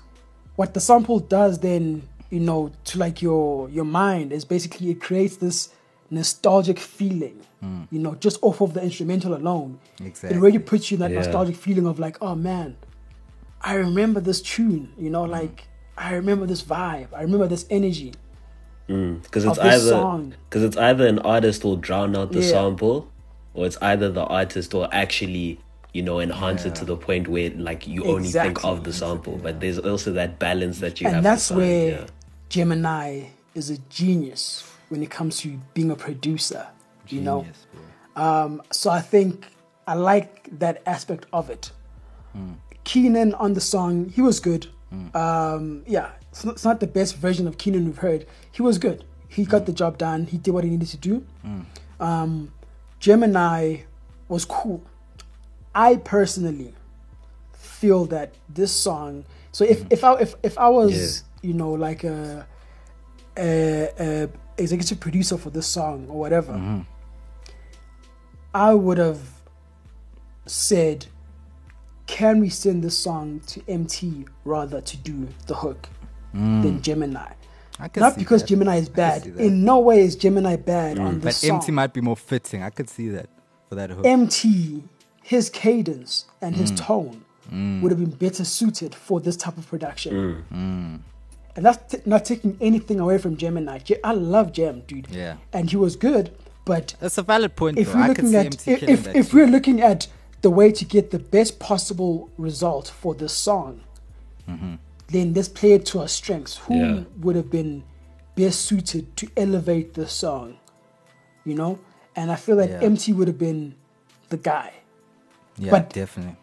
[0.57, 5.01] what the sample does then, you know, to like your your mind is basically it
[5.01, 5.71] creates this
[6.11, 7.39] nostalgic feeling.
[7.65, 7.87] Mm.
[7.93, 10.37] You know, just off of the instrumental alone, Exactly.
[10.37, 11.19] it really puts you in that Yeah.
[11.19, 12.77] nostalgic feeling of like, oh man,
[13.63, 14.93] I remember this tune.
[14.99, 15.31] You know, mm.
[15.31, 17.09] like I remember this vibe.
[17.15, 18.13] I remember this energy.
[18.89, 22.51] Because Of it's either because it's either an artist will drown out the Yeah.
[22.51, 23.09] sample,
[23.55, 25.61] or it's either the artist will actually
[25.93, 29.39] you know enhance it to the point where like you only think of the sample.
[29.43, 31.17] But there's also that balance that you have.
[31.17, 32.07] and that's where yeah.
[32.49, 33.25] Gemini
[33.55, 36.67] is a genius when it comes to being a producer.
[37.09, 37.67] You know, Genius,
[38.15, 38.23] bro.
[38.23, 39.47] Um, so I think
[39.87, 41.73] I like that aspect of it.
[42.33, 42.53] Hmm.
[42.85, 44.69] Keenan on the song, he was good.
[44.91, 45.17] Hmm.
[45.17, 48.27] Um, yeah, it's not, it's not the best version of Keenan we've heard.
[48.53, 49.05] He was good.
[49.29, 49.67] He got hmm.
[49.67, 50.27] the job done.
[50.27, 51.27] He did what he needed to do.
[51.99, 52.53] Um,
[53.01, 53.79] Gemini
[54.29, 54.83] was cool.
[55.75, 56.75] I personally
[57.53, 59.25] feel that this song.
[59.53, 62.47] So if if I if, if I was you know like a,
[63.37, 64.29] a, a
[64.59, 66.81] executive producer for this song or whatever, mm-hmm.
[68.55, 69.21] I would have
[70.47, 71.07] said,
[72.07, 75.89] "Can we send this song to Emtee rather to do the hook
[76.35, 76.63] mm.
[76.63, 77.33] than Gemini?"
[77.97, 78.49] Not because that.
[78.49, 79.27] Gemini is bad.
[79.27, 81.59] In no way is Gemini bad mm, on But this song.
[81.59, 82.63] But Emtee might be more fitting.
[82.63, 83.31] I could see that
[83.69, 84.05] for that hook.
[84.05, 84.83] Emtee,
[85.23, 86.59] his cadence and Mm.
[86.59, 87.25] his tone
[87.83, 90.45] would have been better suited for this type of production.
[90.53, 91.01] Mm.
[91.57, 93.79] And that's t- not taking anything away from Gemini.
[93.79, 95.09] Ge- I love Gem, dude.
[95.11, 95.37] Yeah.
[95.53, 96.31] And he was good,
[96.65, 97.99] but That's a valid point, if though.
[97.99, 100.07] we're looking at if if, if we're looking at
[100.43, 103.81] the way to get the best possible result for this song,
[104.49, 104.75] Mm-hmm.
[105.09, 106.57] then let's play it to our strengths.
[106.59, 107.01] Who Yeah.
[107.21, 107.83] would have been
[108.37, 110.57] best suited to elevate the song?
[111.45, 111.79] You know,
[112.15, 112.81] and I feel that Yeah.
[112.89, 113.75] Emtee would have been
[114.29, 114.73] the guy.
[115.59, 116.37] Yeah, but- definitely.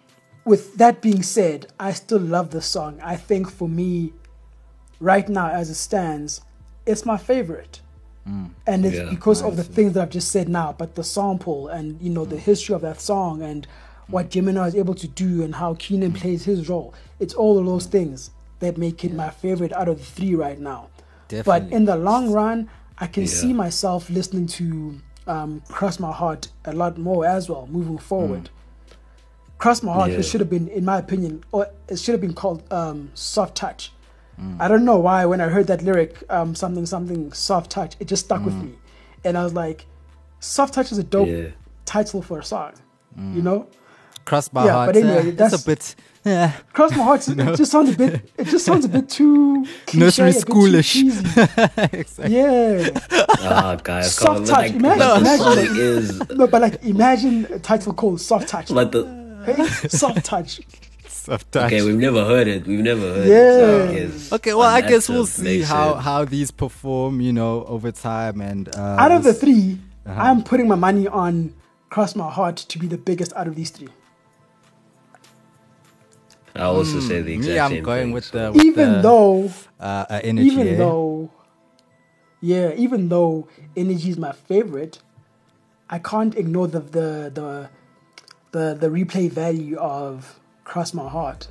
[0.46, 3.00] with that being said, I still love the song.
[3.04, 4.14] I think for me,
[5.00, 6.42] right now as it stands,
[6.86, 7.82] it's my favorite.
[8.28, 8.52] Mm.
[8.66, 11.68] And it's Yeah, because of the things that I've just said now, but the sample
[11.68, 12.40] and you know the mm.
[12.40, 13.70] history of that song and mm.
[14.10, 16.94] what Gemini is able to do and how Keenan plays his role.
[17.20, 20.60] It's all of those things that make it my favorite out of the three right
[20.60, 20.90] now.
[21.46, 23.30] But in the long run, I can Yeah.
[23.30, 28.50] see myself listening to um, Cross My Heart a lot more as well, moving forward.
[29.58, 30.18] Cross My Heart Yeah.
[30.20, 33.56] it should have been, in my opinion, or it should have been called um, Soft
[33.56, 33.92] Touch.
[34.60, 38.06] I don't know why when I heard that lyric, um, something, something, Soft Touch, it
[38.08, 38.74] just stuck with me.
[39.24, 39.88] And I was like,
[40.40, 41.48] Soft Touch is a dope Yeah.
[41.86, 42.74] title for a song,
[43.34, 43.66] you know?
[44.26, 44.88] Cross my Yeah, heart.
[44.90, 45.96] but anyway, uh, it's that's- a bit.
[46.24, 46.52] Yeah.
[46.74, 50.00] Cross My Heart, it just sounds a bit, it just sounds a bit too cliche,
[50.06, 51.94] Nursery a bit too schoolish.
[51.94, 52.36] exactly.
[52.36, 52.90] Yeah.
[53.40, 54.50] Ah, guys, Soft on, touch.
[54.58, 58.50] like, Imagine- like the imagine that- is No, but like imagine a title called Soft
[58.50, 58.70] Touch.
[58.70, 59.17] like the.
[59.48, 60.62] Hey, soft touch.
[61.08, 61.66] Soft touch.
[61.74, 62.68] Okay, we've never heard it.
[62.68, 63.92] We've never heard Yeah.
[63.92, 64.20] it.
[64.20, 66.06] So Okay, well, I guess we'll see how, sense.
[66.06, 68.42] how these perform, you know, over time.
[68.42, 70.22] And uh, Out of the we'll 3 Uh-huh.
[70.22, 71.54] I'm putting my money on
[71.90, 73.90] Cross My Heart to be the biggest out of these three.
[76.56, 79.02] I also say the exact me, I'm same going thing, with the with Even the,
[79.02, 80.48] though, uh, uh, energy.
[80.50, 80.78] even eh?
[80.78, 81.30] though,
[82.42, 85.00] yeah, even though Energy is my favorite,
[85.90, 87.70] I can't ignore the the the
[88.58, 91.48] the, the replay value of Cross My Heart.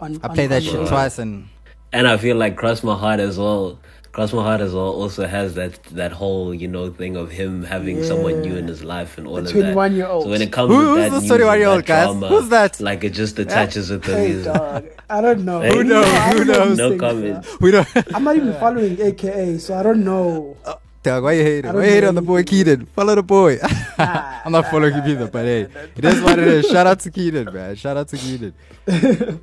[0.00, 1.48] On, I on- played that shit the- twice and
[1.92, 3.78] And I feel like Cross My Heart as well.
[4.12, 7.64] Cross My Heart as well also has that that whole you know thing of him
[7.64, 9.74] having someone new in his life and all The of that.
[9.74, 10.24] 21-year-old.
[10.24, 12.04] So when it comes Who- to who's that the 21-year-old, guys?
[12.06, 12.80] drama, Who's that?
[12.80, 14.52] Like it just attaches with the Hey, music.
[14.54, 14.84] dog.
[15.10, 15.62] I don't know.
[15.62, 16.06] Who knows?
[16.06, 16.78] I Who knows?
[16.78, 17.46] No things, comment.
[17.60, 17.88] We don't.
[18.14, 20.56] I'm not even following AKA, so I don't know.
[20.64, 21.70] Dog, why you hating?
[21.70, 22.42] I Why don't you hating on the boy.
[22.44, 22.86] Keaton?
[22.86, 23.58] Follow the boy.
[23.98, 25.60] I'm not following ah, him either, ah, but ah, hey,
[25.96, 26.66] it is what it is.
[26.66, 27.76] Shout out to Keaton, man.
[27.76, 28.54] Shout out to Keaton.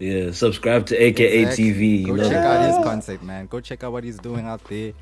[0.00, 1.72] Yeah, subscribe to AKA Exactly.
[1.72, 2.00] TV.
[2.00, 2.60] You Go know check that.
[2.60, 3.46] out his content, man.
[3.46, 4.88] Go check out what he's doing out there.
[4.88, 4.94] You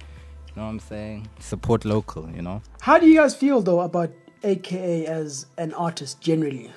[0.54, 1.28] know what I'm saying?
[1.40, 2.60] Support local, you know?
[2.82, 4.12] How do you guys feel though about
[4.44, 6.70] AKA as an artist generally?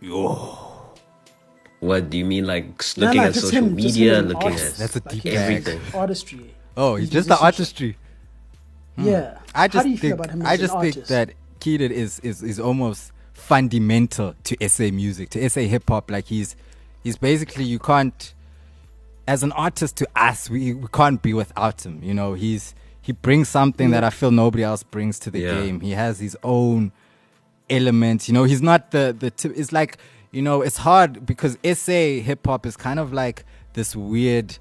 [0.00, 0.58] Yo.
[1.80, 4.74] What do you mean, like s- No, looking no, at social media, him looking artist.
[4.74, 5.50] at That's a deep his bag.
[5.66, 5.80] everything.
[5.94, 6.54] Artistry.
[6.76, 7.44] Oh, His he's just the musicianship.
[7.44, 7.96] artistry.
[8.96, 9.04] Hmm.
[9.06, 9.38] Yeah.
[9.54, 11.30] I just How do you think feel about him as I an just think that
[11.60, 16.10] Keaton is, is is almost fundamental to SA music, to SA hip hop.
[16.10, 16.56] Like he's
[17.02, 18.34] he's basically you can't
[19.28, 22.00] as an artist to us we, we can't be without him.
[22.02, 25.54] You know, he's he brings something that I feel nobody else brings to the Yeah.
[25.54, 25.80] game.
[25.80, 26.92] He has his own
[27.70, 28.28] element.
[28.28, 29.30] You know, he's not the the.
[29.30, 29.98] T- it's like
[30.30, 34.58] you know, it's hard because SA hip hop is kind of like this weird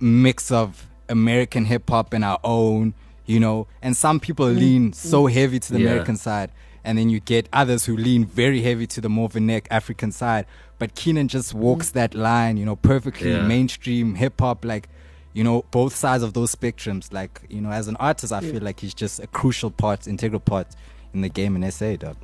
[0.00, 2.94] mix of American hip hop and our own.
[3.26, 4.56] You know, and some people mm.
[4.56, 5.32] lean so mm.
[5.32, 5.90] heavy to the Yeah.
[5.90, 6.52] American side,
[6.84, 10.46] and then you get others who lean very heavy to the more neck African side.
[10.78, 11.58] But Keenan just mm.
[11.58, 13.32] walks that line, you know, perfectly.
[13.32, 13.46] Yeah.
[13.46, 14.88] Mainstream hip hop, like
[15.36, 17.12] you know, both sides of those spectrums.
[17.12, 20.40] Like you know, as an artist, I feel like he's just a crucial part, integral
[20.40, 20.68] part
[21.12, 22.16] in the game in SA, dog.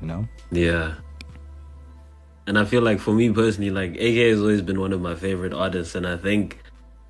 [0.00, 0.28] You know.
[0.50, 0.94] Yeah.
[2.46, 5.14] And I feel like for me personally, like AK has always been one of my
[5.14, 6.62] favorite artists, and I think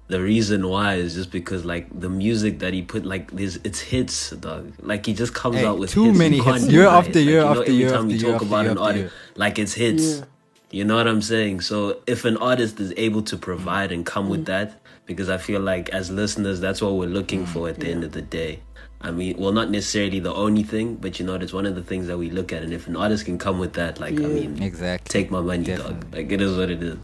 [0.09, 3.81] the reason why is just because like the music that he put, like this, it's
[3.81, 4.73] hits, dog.
[4.81, 6.19] Like he just comes Hey, out with too hits.
[6.19, 6.73] Many can't hits.
[6.73, 8.71] Year after year like, you know, after every year time after we talk about year
[8.73, 10.19] an artist, like it's hits.
[10.19, 10.25] Yeah.
[10.71, 11.61] You know what I'm saying?
[11.62, 14.31] So if an artist is able to provide and come Mm.
[14.31, 17.49] with that, because I feel like as listeners, that's what we're looking Mm.
[17.49, 18.61] for at the end of the day.
[19.01, 21.83] I mean, well, not necessarily the only thing, but you know, it's one of the
[21.83, 22.62] things that we look at.
[22.62, 25.09] And if an artist can come with that, like, I mean, Exactly.
[25.12, 26.05] take my money, dog.
[26.12, 26.97] Like, it is what it is.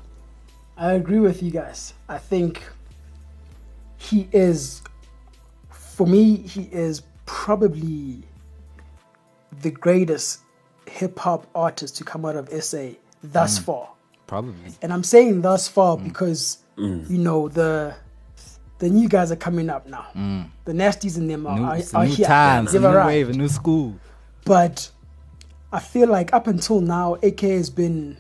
[0.77, 1.95] I agree with you guys.
[2.09, 2.63] I think
[4.11, 4.83] he is,
[5.71, 8.23] for me, he is probably
[9.63, 10.41] the greatest
[10.87, 13.63] hip hop artist to come out of SA thus Mm.
[13.65, 13.89] far.
[14.27, 14.73] Probably.
[14.83, 16.05] And I'm saying thus far Mm.
[16.05, 17.95] because you know the
[18.79, 20.07] the new guys are coming up now.
[20.65, 21.61] The nasties in them are, Mm.
[21.61, 22.27] New, are, it's are a new here.
[22.27, 23.07] times, a new arrived.
[23.07, 23.95] wave, new school.
[24.45, 24.91] But
[25.73, 28.17] I feel like up until now, AK has been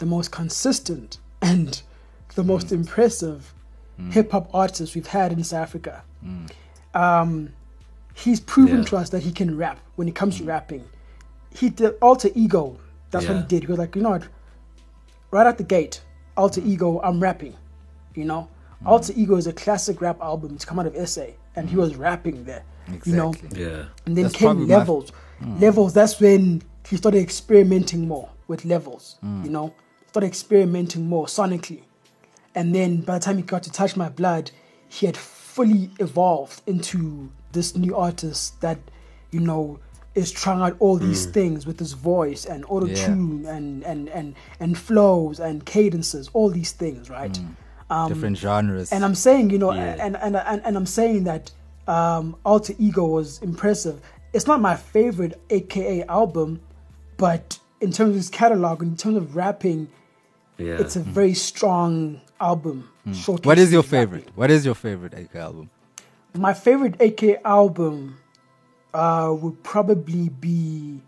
[0.00, 1.80] the most consistent and
[2.34, 3.54] the most impressive
[4.00, 4.12] Mm.
[4.12, 6.04] hip hop artist we've had in South Africa.
[6.24, 6.50] Mm.
[6.94, 7.52] Um,
[8.14, 8.84] he's proven Yeah.
[8.84, 10.84] to us that he can rap when it comes to rapping.
[11.54, 12.78] He did Altar Ego.
[13.10, 13.62] That's what he did.
[13.64, 14.28] He was like, you know what?
[15.30, 16.02] Right at the gate,
[16.36, 16.68] alter mm.
[16.68, 17.54] ego, I'm rapping.
[18.14, 18.48] You know,
[18.86, 20.54] Altar Ego is a classic rap album.
[20.54, 22.64] It's come out of SA, and he was rapping there.
[23.04, 23.84] You know, Yeah.
[24.06, 25.12] and then That's came probably my- levels.
[25.58, 29.72] Levels, that's when he started experimenting more with levels, you know,
[30.08, 31.82] started experimenting more sonically.
[32.54, 34.50] And then by the time he got to Touch My Blood,
[34.88, 38.78] he had fully evolved into this new artist that,
[39.30, 39.78] you know,
[40.14, 44.34] is trying out all these things with his voice and auto tune and, and, and,
[44.58, 47.38] and flows and cadences, all these things, right?
[47.90, 48.92] Um, Different genres.
[48.92, 49.96] and I'm saying, you know, Yeah.
[50.00, 51.52] and, and, and and I'm saying that
[51.86, 54.00] um, Altar Ego was impressive.
[54.34, 56.60] It's not my favorite AKA album,
[57.16, 59.88] but in terms of his catalog, in terms of rapping,
[60.58, 60.78] Yeah.
[60.80, 62.88] it's a very strong album.
[63.04, 63.12] Hmm.
[63.44, 63.90] what your his rapping.
[63.90, 64.28] favorite?
[64.34, 65.70] What is your favorite AK album?
[66.34, 68.18] My favorite AK album
[68.92, 71.00] uh, would probably be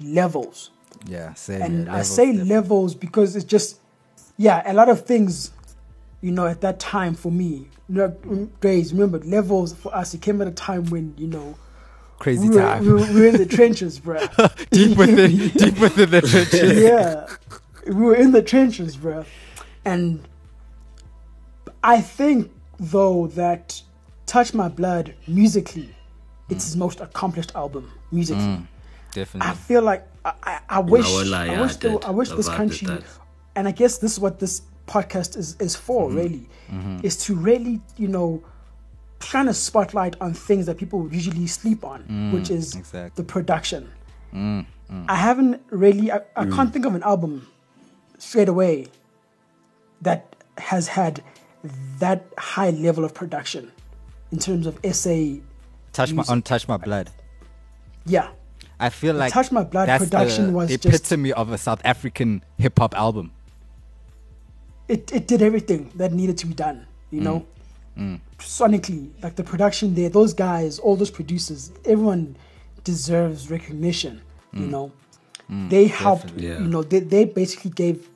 [0.00, 0.70] Levels.
[1.06, 1.62] Yeah, same.
[1.62, 2.50] and I say definitely.
[2.54, 3.78] levels because it's just,
[4.36, 5.50] yeah, a lot of things,
[6.20, 8.92] you know, at that time for me, you know, mm, days.
[8.92, 10.14] Remember, levels for us.
[10.14, 11.56] It came at a time when you know
[12.18, 12.84] crazy we were, time.
[12.84, 14.20] we, were, we were in the trenches, bro.
[14.70, 16.80] deep within, deep within the trenches.
[16.82, 17.26] yeah,
[17.86, 19.24] we were in the trenches, bro.
[19.84, 20.26] And
[21.82, 23.82] I think though that
[24.26, 25.94] "Touch My Blood" musically,
[26.48, 28.42] it's his most accomplished album musically.
[28.44, 28.66] I
[29.12, 29.50] Definitely.
[29.50, 31.98] I feel like I, I, I wish won't lie, I wish I the.
[32.06, 33.02] I wish this country that.
[33.56, 36.16] and I guess this is what this podcast is is for Mm-hmm.
[36.16, 36.48] really
[37.02, 38.42] is to really you know
[39.22, 42.00] shine a spotlight on things that people usually sleep on
[42.32, 43.10] which is Mm, exactly.
[43.12, 43.90] Mm, the production
[45.08, 46.54] I haven't really I, I Mm.
[46.56, 47.46] can't think of an album
[48.22, 48.86] straight away
[50.00, 51.22] that has had
[51.98, 53.70] that high level of production
[54.30, 55.16] in terms of SA
[55.92, 57.10] touch my on touch my blood.
[58.06, 58.28] yeah
[58.80, 62.42] I feel like Touch My Blood production the was the epitome of a South African
[62.58, 63.30] hip hop album.
[64.88, 67.24] it, it did everything that needed to be done You mm.
[67.24, 67.46] know,
[67.96, 68.20] mm.
[68.38, 72.34] sonically, like the production there, those guys, all those producers, everyone
[72.82, 74.20] deserves recognition.
[74.52, 74.70] You mm.
[74.70, 74.92] know,
[75.68, 76.32] they helped.
[76.36, 76.58] Yeah.
[76.58, 78.08] You know, they they basically gave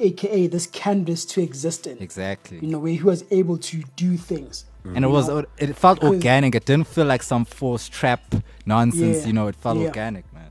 [0.00, 1.98] AKA this canvas to exist in.
[1.98, 2.58] Exactly.
[2.60, 4.64] You know, where he was able to do things.
[4.84, 6.54] and it was know, it felt organic.
[6.54, 8.34] It didn't feel like some forced trap
[8.66, 9.20] nonsense.
[9.20, 9.86] Yeah, You know, it felt yeah.
[9.86, 10.50] organic, man.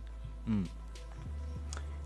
[0.50, 0.68] Mm.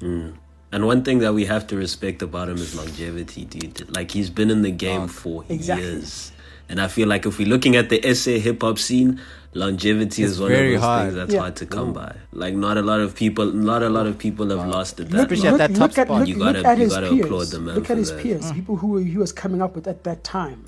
[0.01, 0.33] Mm.
[0.71, 3.95] And one thing that we have to respect about him is longevity, dude.
[3.95, 5.85] Like he's been in the game Oh, for exactly.
[5.87, 6.31] years.
[6.69, 9.21] And I feel like if we're looking at the SA hip hop scene,
[9.57, 11.01] longevity It's is one of very those hard.
[11.03, 11.39] things that's Yeah.
[11.41, 12.15] hard to come by.
[12.31, 15.17] Like not a lot of people not a lot of people have lost it that
[15.17, 16.19] Look, Especially at look, that top look at, spot.
[16.19, 17.25] look, You look gotta- at you his gotta peers.
[17.25, 18.21] applaud the man look for at his that.
[18.23, 18.55] peers, mm-hmm.
[18.55, 20.65] people who he was coming up with at that time.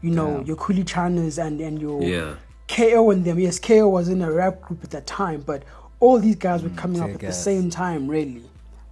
[0.00, 0.44] You know, Yeah.
[0.46, 2.34] your Kuli Chanas and, and your Yeah.
[2.68, 3.38] KO and them.
[3.38, 5.62] Yes, KO was in a rap group at that time, but
[6.00, 8.42] all these guys were mm, coming up Tear at the same time, really.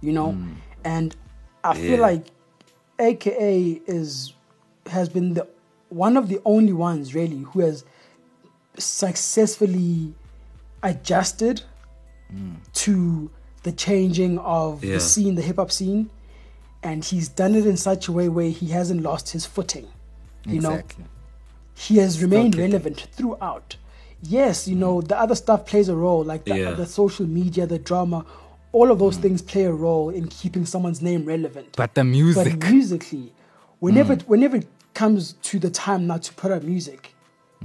[0.01, 0.53] You know, mm.
[0.83, 1.15] and
[1.63, 2.25] I feel like
[2.99, 4.33] AKA is
[4.87, 5.47] has been the
[5.89, 7.83] one of the only ones really who has
[8.77, 10.13] successfully
[10.83, 11.63] adjusted
[12.73, 13.29] to
[13.63, 14.93] the changing of Yeah.
[14.95, 16.09] the scene, the hip hop scene,
[16.81, 19.87] and he's done it in such a way where he hasn't lost his footing.
[20.45, 20.81] You know,
[21.75, 23.75] he has remained relevant throughout.
[24.23, 26.71] Yes, you know, the other stuff plays a role, like the, Yeah.
[26.71, 28.25] the social media, the drama,
[28.71, 31.75] all of those things play a role in keeping someone's name relevant.
[31.75, 32.59] But the music.
[32.59, 33.33] But musically,
[33.79, 34.27] whenever mm.
[34.27, 37.13] whenever it comes to the time now to put out music,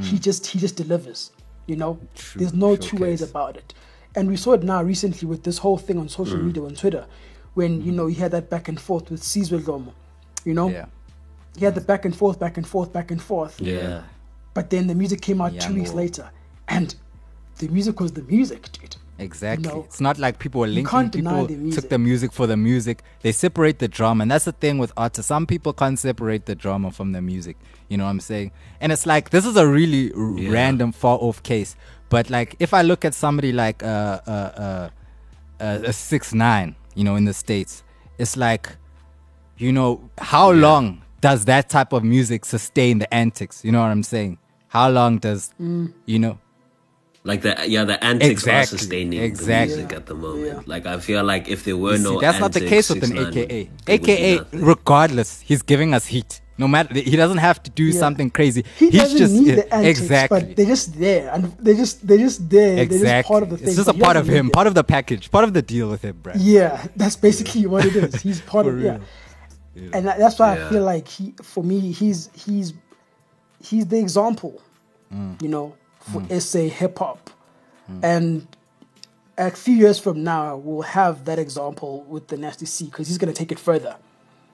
[0.01, 0.21] he mm.
[0.21, 1.31] just he just delivers.
[1.67, 3.75] You know, True, there's no two ways about it.
[4.15, 6.45] And we saw it now recently with this whole thing on social mm.
[6.45, 7.07] media on Twitter,
[7.55, 7.97] when you mm.
[7.97, 9.93] know he had that back and forth with Sizwe Dhlomo.
[10.45, 10.87] You know, yeah.
[11.57, 13.61] he had the back and forth, back and forth, back and forth.
[13.61, 14.03] Yeah.
[14.55, 16.31] But then the music came out two Young weeks later,
[16.69, 16.95] and
[17.59, 18.97] the music was the music, dude.
[19.19, 19.69] Exactly.
[19.69, 20.87] know, it's not like people were linking.
[20.91, 23.03] can't deny people the took the music for the music.
[23.23, 25.29] They separate the drama, and that's the thing with artists.
[25.29, 27.57] Some people can't separate the drama from the music.
[27.89, 28.51] You know what I'm saying?
[28.81, 30.51] And it's like this is a really r- Yeah.
[30.51, 31.77] random, far off case.
[32.09, 34.91] But like, if I look at somebody like uh, uh, uh,
[35.61, 37.83] uh, a six nine, you know, in the states,
[38.19, 38.69] it's like,
[39.57, 43.65] you know, how long does that type of music sustain the antics?
[43.65, 44.39] You know what I'm saying?
[44.69, 45.93] How long does Mm.
[46.05, 46.39] you know?
[47.31, 49.75] Like the yeah, the antics Exactly, are sustaining exactly.
[49.75, 50.47] the music at the moment.
[50.47, 50.73] Yeah.
[50.73, 53.03] Like I feel like if there were You no see, that's not the case with
[53.09, 53.47] an AKA.
[53.87, 56.41] there would be AKA, regardless, he's giving us heat.
[56.59, 58.01] No matter, he doesn't have to do Yeah.
[58.05, 58.63] something crazy.
[58.79, 60.41] He he's doesn't just need yeah, the antics, exactly.
[60.41, 62.75] but they're just there, and they're just they're just there.
[62.77, 63.19] They're exactly.
[63.19, 63.69] just part of the thing.
[63.69, 64.51] it's just a part of him, them.
[64.59, 66.33] part of the package, part of the deal with him, bro.
[66.39, 68.23] Yeah, that's basically what it is.
[68.23, 68.99] He's part For of yeah.
[69.75, 69.91] real.
[69.95, 70.67] and that's why Yeah.
[70.67, 72.73] I feel like he, for me, he's he's
[73.69, 74.55] he's the example,
[75.15, 75.41] Mm.
[75.43, 75.75] you know,
[76.13, 76.39] for hmm.
[76.39, 77.31] SA hip hop,
[78.03, 78.47] and
[79.39, 83.19] a few years from now we'll have that example with the Nasty C because he's
[83.19, 83.97] gonna take it further.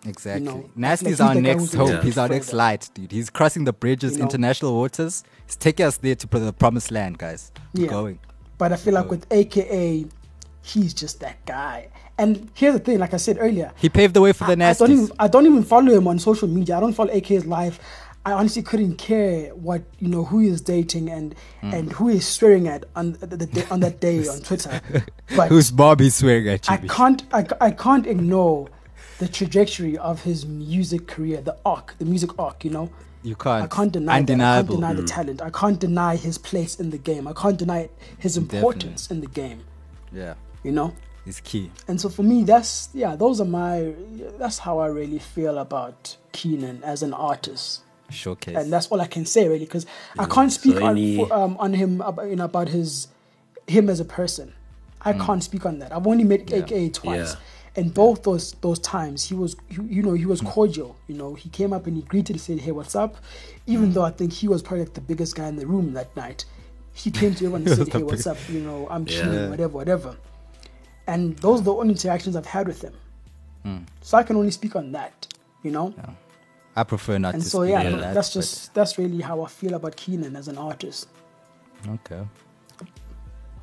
[0.05, 0.45] Exactly.
[0.45, 1.89] know, Nasty's like our he's the guy next hope.
[1.89, 3.13] gonna He's our next light, dude.
[3.13, 4.25] He's crossing the bridges, You know?
[4.25, 5.23] international waters.
[5.47, 7.53] He's taking us there to the promised land, guys.
[7.73, 7.91] We're Yeah.
[7.91, 8.19] going.
[8.59, 10.07] But I feel like with AKA,
[10.63, 11.89] he's just that guy.
[12.19, 14.71] And here's the thing, like I said earlier, He paved the way for the I,
[14.71, 16.77] I don't even I don't even follow him on social media.
[16.77, 17.79] I don't follow AK's life.
[18.25, 21.75] I honestly couldn't care what you know who he's dating and Hmm.
[21.75, 24.81] and who he's swearing at on the, day, on that day on Twitter.
[25.37, 26.75] But Who's Bobby swearing at you?
[26.75, 28.69] I can't I, I can't ignore
[29.19, 32.65] the trajectory of his music career, the arc, the music arc.
[32.65, 32.91] You know,
[33.23, 33.65] You can't.
[33.65, 34.15] I can't deny that.
[34.15, 34.75] I can't Undeniable.
[34.77, 35.43] deny the talent.
[35.43, 37.27] I can't deny his place in the game.
[37.29, 39.61] I can't deny his importance in the game.
[40.13, 40.93] Yeah, You know.
[41.25, 41.71] it's key.
[41.89, 43.95] And so for me, that's yeah, those are my
[44.39, 47.83] that's how I really feel about Kiernan as an artist,
[48.13, 48.57] Showcase.
[48.57, 49.87] and that's all I can say really because
[50.19, 53.09] I can't speak so on any- for, um, on him about, you know about his
[53.67, 54.53] him as a person.
[55.01, 55.27] I Mm.
[55.27, 55.93] can't speak on that.
[55.93, 57.83] I've only met AKA twice, Yeah.
[57.83, 60.29] and both those those times he was you, you know he Mm.
[60.35, 60.97] was cordial.
[61.09, 63.17] You know he came up and he greeted and said hey what's up,
[63.67, 63.95] even Mm.
[63.95, 66.45] though I think he was probably like the biggest guy in the room that night.
[66.95, 69.23] He came to everyone and said hey what's up you know I'm Yeah.
[69.23, 70.17] chilling whatever whatever.
[71.07, 72.95] And those are the only interactions I've had with him.
[73.65, 73.77] Hmm.
[74.03, 75.27] So I can only speak on that,
[75.65, 75.95] you know?
[76.75, 79.49] I prefer not And to so speak yeah, that, that's just that's really how I
[79.49, 81.09] feel about Kiernan as an artist.
[81.89, 82.23] okay.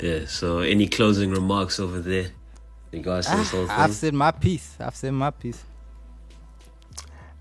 [0.02, 0.26] Yeah.
[0.28, 2.28] So any closing remarks over there?
[2.91, 4.76] Regards to this whole Ah, I've said my piece.
[4.80, 5.64] I've said my piece.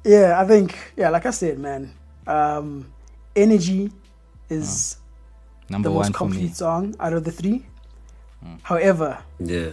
[0.05, 1.93] Yeah, I think yeah, like I said, man,
[2.27, 2.91] um,
[3.37, 3.93] energy
[4.49, 4.97] is
[5.69, 6.31] Number the one most for me.
[6.33, 7.67] complete song out of the three.
[8.63, 9.71] However, Yeah.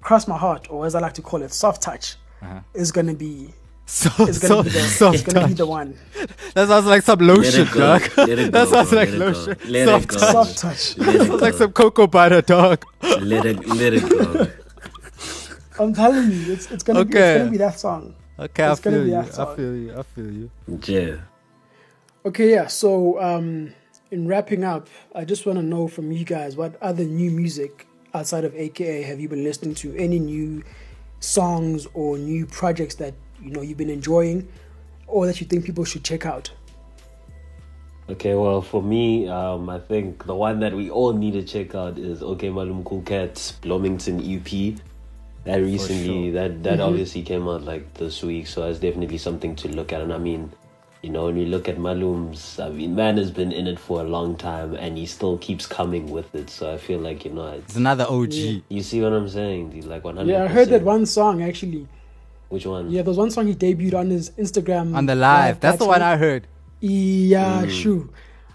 [0.00, 2.60] cross my heart, or as I like to call it, soft touch, Uh-huh.
[2.74, 3.52] is gonna be
[3.90, 5.94] So, is gonna so, be the soft is gonna be the one.
[6.54, 7.80] That sounds like some Let lotion, it go.
[7.80, 8.02] dog.
[8.18, 8.98] Let it that go, sounds bro.
[8.98, 9.24] like Let it go.
[9.26, 9.56] lotion.
[9.66, 10.16] Let soft it go.
[10.18, 10.32] touch.
[10.32, 10.98] Soft touch.
[10.98, 12.84] Let it Sounds like some cocoa butter, dog.
[13.20, 13.66] Let it.
[13.66, 14.48] Let it go.
[15.78, 18.14] I'm telling you, it's it's gonna be it's gonna be that song.
[18.38, 19.22] Okay, I It's gonna feel be you.
[19.22, 19.98] that I feel you.
[19.98, 20.50] I feel you.
[20.86, 21.16] Yeah.
[22.26, 22.66] Okay, yeah.
[22.66, 23.72] So, um,
[24.10, 27.86] in wrapping up, I just want to know from you guys what other new music
[28.12, 29.96] outside of AKA have you been listening to?
[29.96, 30.62] Any new
[31.20, 34.48] songs or new projects that you know you've been enjoying,
[35.06, 36.50] or that you think people should check out?
[38.10, 41.74] Okay, well, for me, um, I think the one that we all need to check
[41.74, 44.78] out is Okmalumkoolkat's Bloomington EP.
[45.44, 46.32] That recently, sure.
[46.32, 50.00] that that obviously came out like this week, so that's definitely something to look at.
[50.00, 50.52] And I mean,
[51.02, 54.00] you know, when you look at Malum's, I mean, man has been in it for
[54.00, 56.50] a long time, and he still keeps coming with it.
[56.50, 58.32] So I feel like you know, it's, It's another OG.
[58.32, 58.60] Yeah.
[58.68, 59.70] you see what I'm saying?
[59.70, 59.84] dude?
[59.84, 60.30] Like 100.
[60.30, 61.86] Yeah, I heard that one song actually.
[62.48, 62.90] Which one?
[62.90, 64.94] Yeah, there was one song he debuted on his Instagram.
[64.96, 65.60] On the live.
[65.60, 66.46] That's the one I heard.
[66.80, 67.70] Yeah, Mm.
[67.70, 68.08] sure.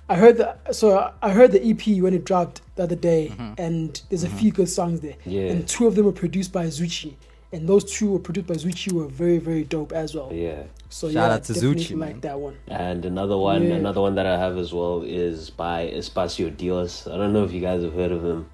[0.09, 3.53] I heard the so I heard the EP when it dropped the other day, Mm-hmm.
[3.57, 5.15] and there's a few good songs there.
[5.25, 5.43] Yeah.
[5.51, 7.13] And two of them were produced by Zuchi,
[7.51, 10.29] and those two were produced by Zuchi were very very dope as well.
[10.33, 10.63] Yeah.
[10.89, 12.19] So Shout yeah, out to definitely Zuchi, like man.
[12.21, 12.55] that one.
[12.67, 13.75] And another one, Yeah.
[13.75, 17.07] another one that I have as well is by Espacio Dios.
[17.07, 18.45] I don't know if you guys have heard of him,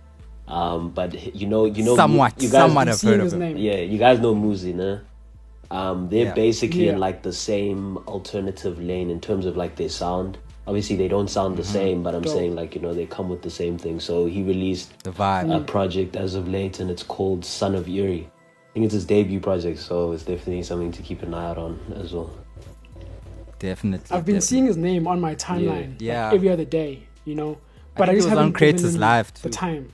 [0.47, 2.33] um, but you know, you know, Somewhat.
[2.41, 3.39] You guys, Somewhat I've I've heard of him.
[3.39, 3.57] name.
[3.57, 4.99] yeah, you guys know Muzi, nah?
[5.71, 6.33] Um, they're Yeah.
[6.33, 10.37] basically in like the same alternative lane in terms of like their sound.
[10.67, 12.33] Obviously, they don't sound the same, but I'm Dope.
[12.35, 13.99] saying like you know they come with the same thing.
[13.99, 15.55] So he released The vibe.
[15.55, 18.27] a project as of late, and it's called Son of Erie.
[18.69, 21.57] I think it's his debut project, so it's definitely something to keep an eye out
[21.57, 22.29] on as well.
[23.57, 24.05] Definitely.
[24.15, 24.41] I've been definitely.
[24.41, 26.31] seeing his name on my timeline, like, Yeah.
[26.33, 27.57] every other day, you know.
[27.95, 29.91] But I, think it just was on haven't given Creators him Live, the time.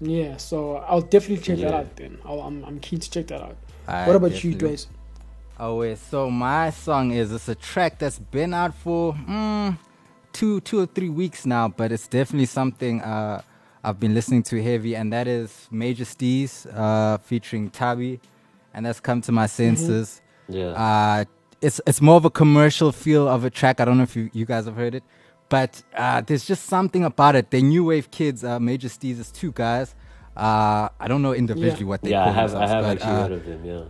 [0.00, 1.96] Yeah, so I'll definitely check that out.
[1.96, 3.56] Then I'll, I'm I'm keen to check that out.
[3.88, 4.76] Alright, what about you, definitely.
[4.76, 4.86] Dwayne?
[5.58, 9.78] Oh wait, so my song is it's a track that's been out for mm,
[10.32, 13.40] two two or three weeks now, but it's definitely something uh,
[13.84, 18.20] I've been listening to heavy, and that is Major Steez uh, featuring Tabi,
[18.72, 20.20] and that's come to my senses.
[20.48, 20.70] Yeah.
[20.70, 21.24] Uh,
[21.60, 23.80] it's it's more of a commercial feel of a track.
[23.80, 25.04] I don't know if you, you guys have heard it,
[25.48, 27.50] but uh, there's just something about it.
[27.50, 29.94] The new wave kids, uh, Major Steez is two guys.
[30.36, 31.88] Uh, I don't know individually Yeah.
[31.88, 33.64] what they yeah, call I have, I have but, actually uh, heard of him.
[33.64, 33.82] Yeah.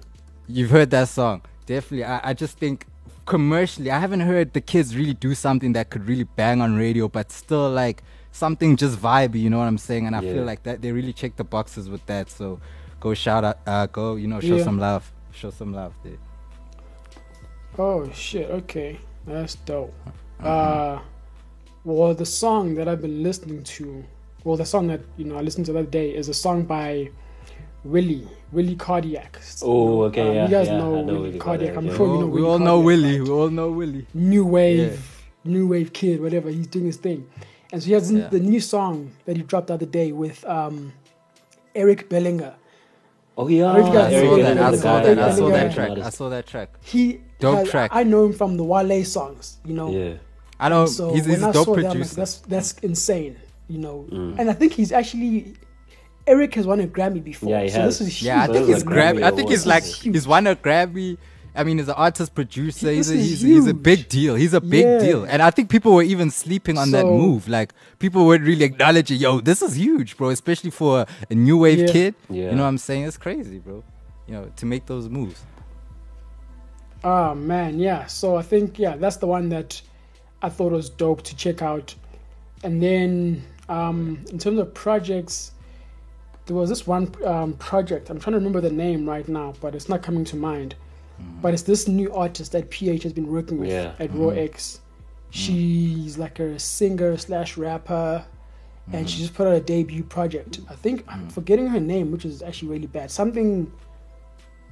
[0.47, 1.43] You've heard that song.
[1.67, 2.05] Definitely.
[2.05, 2.87] I, I just think
[3.25, 7.09] commercially, I haven't heard the kids really do something that could really bang on radio,
[7.09, 10.07] but still like something just vibey, you know what I'm saying?
[10.07, 10.35] And I Yeah.
[10.35, 12.29] feel like that they really check the boxes with that.
[12.31, 12.61] So
[13.01, 14.65] go shout out, uh, go, you know, show Yeah.
[14.65, 15.11] some love.
[15.33, 16.19] Show some love there.
[17.79, 18.51] Oh shit!
[18.51, 19.93] Okay, that's dope.
[20.41, 20.49] Uh-huh.
[20.49, 21.01] Uh,
[21.85, 24.05] well, the song that I've been listening to,
[24.45, 26.65] well, the song that you know I listened to the other day is a song
[26.65, 27.11] by
[27.85, 29.41] Willie Willie Cardiac.
[29.63, 31.75] Oh, okay, Um, yeah, you guys yeah, know, know Willie Willie Cardiac.
[31.75, 31.97] Cardiac, I'm yeah.
[31.97, 32.79] sure we you all, know.
[32.81, 33.19] we Willie all know Willie.
[33.21, 33.29] right?
[33.29, 34.07] We all know Willie.
[34.15, 36.49] New wave, new wave kid, whatever.
[36.51, 37.29] He's doing his thing,
[37.73, 38.29] and so he has Yeah.
[38.29, 40.93] the new song that he dropped the other day with um,
[41.75, 42.55] Eric Bellinger.
[43.37, 44.59] Oh yeah, don't know if I saw that.
[44.59, 45.19] I saw that.
[45.19, 45.91] I saw that track.
[45.99, 46.69] I saw that track.
[46.85, 47.91] He Dope has- track.
[47.93, 49.91] I know him from the Wale songs, you know.
[49.91, 50.15] Yeah.
[50.61, 53.37] I know So he's, when he's I a dope saw that, like, that's that's insane,
[53.69, 54.07] you know.
[54.11, 54.39] Mm.
[54.39, 55.55] And I think he's actually
[56.27, 57.51] Eric has won a Grammy before.
[57.51, 57.99] Yeah, he so has.
[57.99, 58.27] this is huge.
[58.27, 59.19] yeah, I think those he's are Grammy.
[59.19, 60.15] Grammy I think he's like huge.
[60.15, 61.19] he's won a Grammy.
[61.57, 62.91] I mean, he's an artist producer.
[62.91, 64.35] He's a, he's, he's a big deal.
[64.35, 64.99] He's a big Yeah.
[64.99, 65.25] deal.
[65.25, 67.47] And I think people were even sleeping on that move.
[67.47, 69.19] Like people would really acknowledging.
[69.21, 70.31] Yo, this is huge, bro.
[70.31, 71.87] Especially for a, a new wave Yeah.
[71.87, 72.15] kid.
[72.29, 72.51] Yeah.
[72.51, 73.05] You know what I'm saying?
[73.05, 73.85] It's crazy, bro.
[74.27, 75.45] You know, to make those moves.
[77.03, 78.07] Oh man, yeah.
[78.07, 79.81] So I think yeah, that's the one that
[80.43, 81.95] I thought was dope to check out.
[82.63, 85.53] And then um, in terms of projects,
[86.47, 88.11] there was this one um, project.
[88.11, 90.75] I'm trying to remember the name right now, but it's not coming to mind.
[91.41, 93.93] But it's this new artist that PH has been working with Yeah.
[94.01, 94.81] at Raw X.
[95.31, 98.25] She's like a singer slash rapper,
[98.93, 100.61] and she just put out a debut project.
[100.69, 103.11] I think I'm forgetting her name, which is actually really bad.
[103.11, 103.73] Something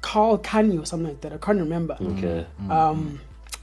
[0.00, 1.32] Carl Kanye or something like that.
[1.32, 1.96] I can't remember.
[2.00, 2.44] Okay.
[2.68, 3.20] Um,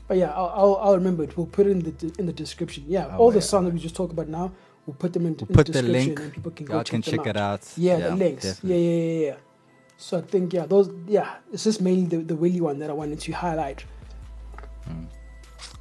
[0.07, 1.38] but yeah, I'll, I'll, I'll remember it.
[1.38, 2.86] We'll put it in the in the description.
[2.88, 3.41] Yeah, Oh, all the yeah.
[3.43, 4.51] songs that we just talked about now,
[4.86, 6.19] we'll put them in, We'll in put the link.
[6.19, 7.27] and people can go Y'all check, can check out.
[7.27, 7.73] it out.
[7.77, 8.43] Yeah, the links.
[8.43, 8.84] definitely.
[8.86, 9.36] Yeah, yeah, yeah, yeah.
[9.97, 12.93] So I think yeah, those yeah, it's just mainly the, the Willy one that I
[12.93, 13.84] wanted to highlight.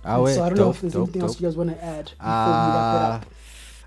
[0.04, 1.84] Oh, wait, so I don't know if there's dope, anything else you guys want to
[1.84, 3.26] add before we wrap it Uh, up.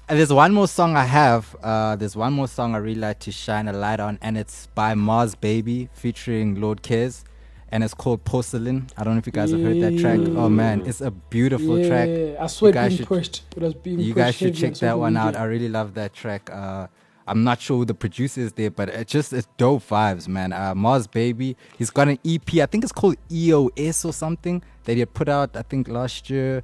[0.09, 1.55] and there's one more song I have.
[1.64, 4.68] Uh, there's one more song I really like to shine a light on, and it's
[4.76, 7.24] by Mars Baby featuring Lord Kez,
[7.72, 8.88] and it's called Porcelain.
[8.98, 10.20] I don't know if you guys have heard that track.
[10.20, 12.10] Oh man, it's a beautiful yeah, track.
[12.42, 13.44] I saw You it guys being should- pushed.
[13.56, 15.36] It was being You guys should check that one out.
[15.36, 16.50] I really love that track.
[16.52, 16.88] Uh,
[17.28, 20.52] I'm not sure who the producer is there, but it just it's dope vibes, man.
[20.52, 22.56] Uh, Mars Baby, he's got an EP.
[22.56, 25.56] I think it's called EOS or something that he had put out.
[25.56, 26.64] I think last year.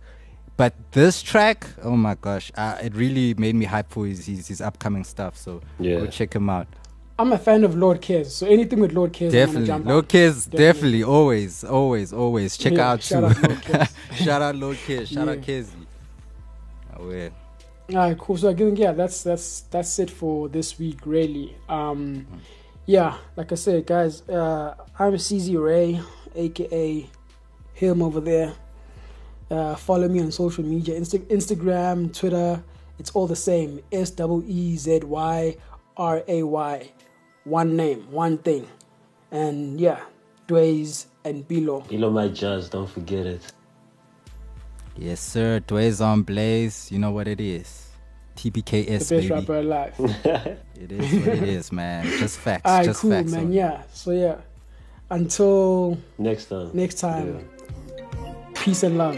[0.57, 4.47] But this track, oh my gosh, uh, it really made me hype for his his,
[4.47, 5.37] his upcoming stuff.
[5.37, 5.99] So Yeah.
[5.99, 6.67] go check him out.
[7.19, 9.67] I'm a fan of Lord Kez, so anything with Lord Kez, Definitely.
[9.67, 10.07] jump Lord on.
[10.51, 10.57] Definitely.
[10.57, 11.03] definitely.
[11.03, 12.57] always, always, always.
[12.57, 13.73] Check Yeah, out shout too.
[13.73, 15.09] out shout out Lord Kids.
[15.09, 15.41] Shout out.
[15.41, 15.73] Kizzy.
[16.95, 17.29] Oh, yeah.
[17.89, 18.37] All right, cool.
[18.37, 21.55] So I think yeah, that's that's that's it for this week, really.
[21.69, 22.27] Um,
[22.85, 25.99] yeah, like I said, guys, uh, I'm Swezy Ray,
[26.35, 27.09] aka
[27.73, 28.53] him over there.
[29.49, 32.61] Uh, follow me on social media, Insta- Instagram, Twitter.
[32.99, 33.79] It's all the same.
[33.91, 35.55] S W E Z Y
[35.95, 36.91] R A Y.
[37.47, 38.67] One name, one thing,
[39.31, 40.01] and yeah,
[40.47, 41.85] Dways and Bilo.
[41.93, 43.41] Elo my jazz, don't forget it.
[44.97, 45.61] Yes, sir.
[45.61, 46.91] Dway's on Blaze.
[46.91, 47.87] You know what it is.
[48.35, 49.29] TBKS, The best baby.
[49.29, 49.93] rapper alive.
[50.75, 52.05] It is what it is, man.
[52.19, 52.61] Just facts.
[52.65, 53.31] All right, just cool, facts.
[53.31, 53.45] man.
[53.45, 53.81] on- Yeah.
[53.93, 54.35] So yeah,
[55.09, 56.69] until Next time.
[56.73, 57.47] next time.
[58.55, 59.15] Peace and love.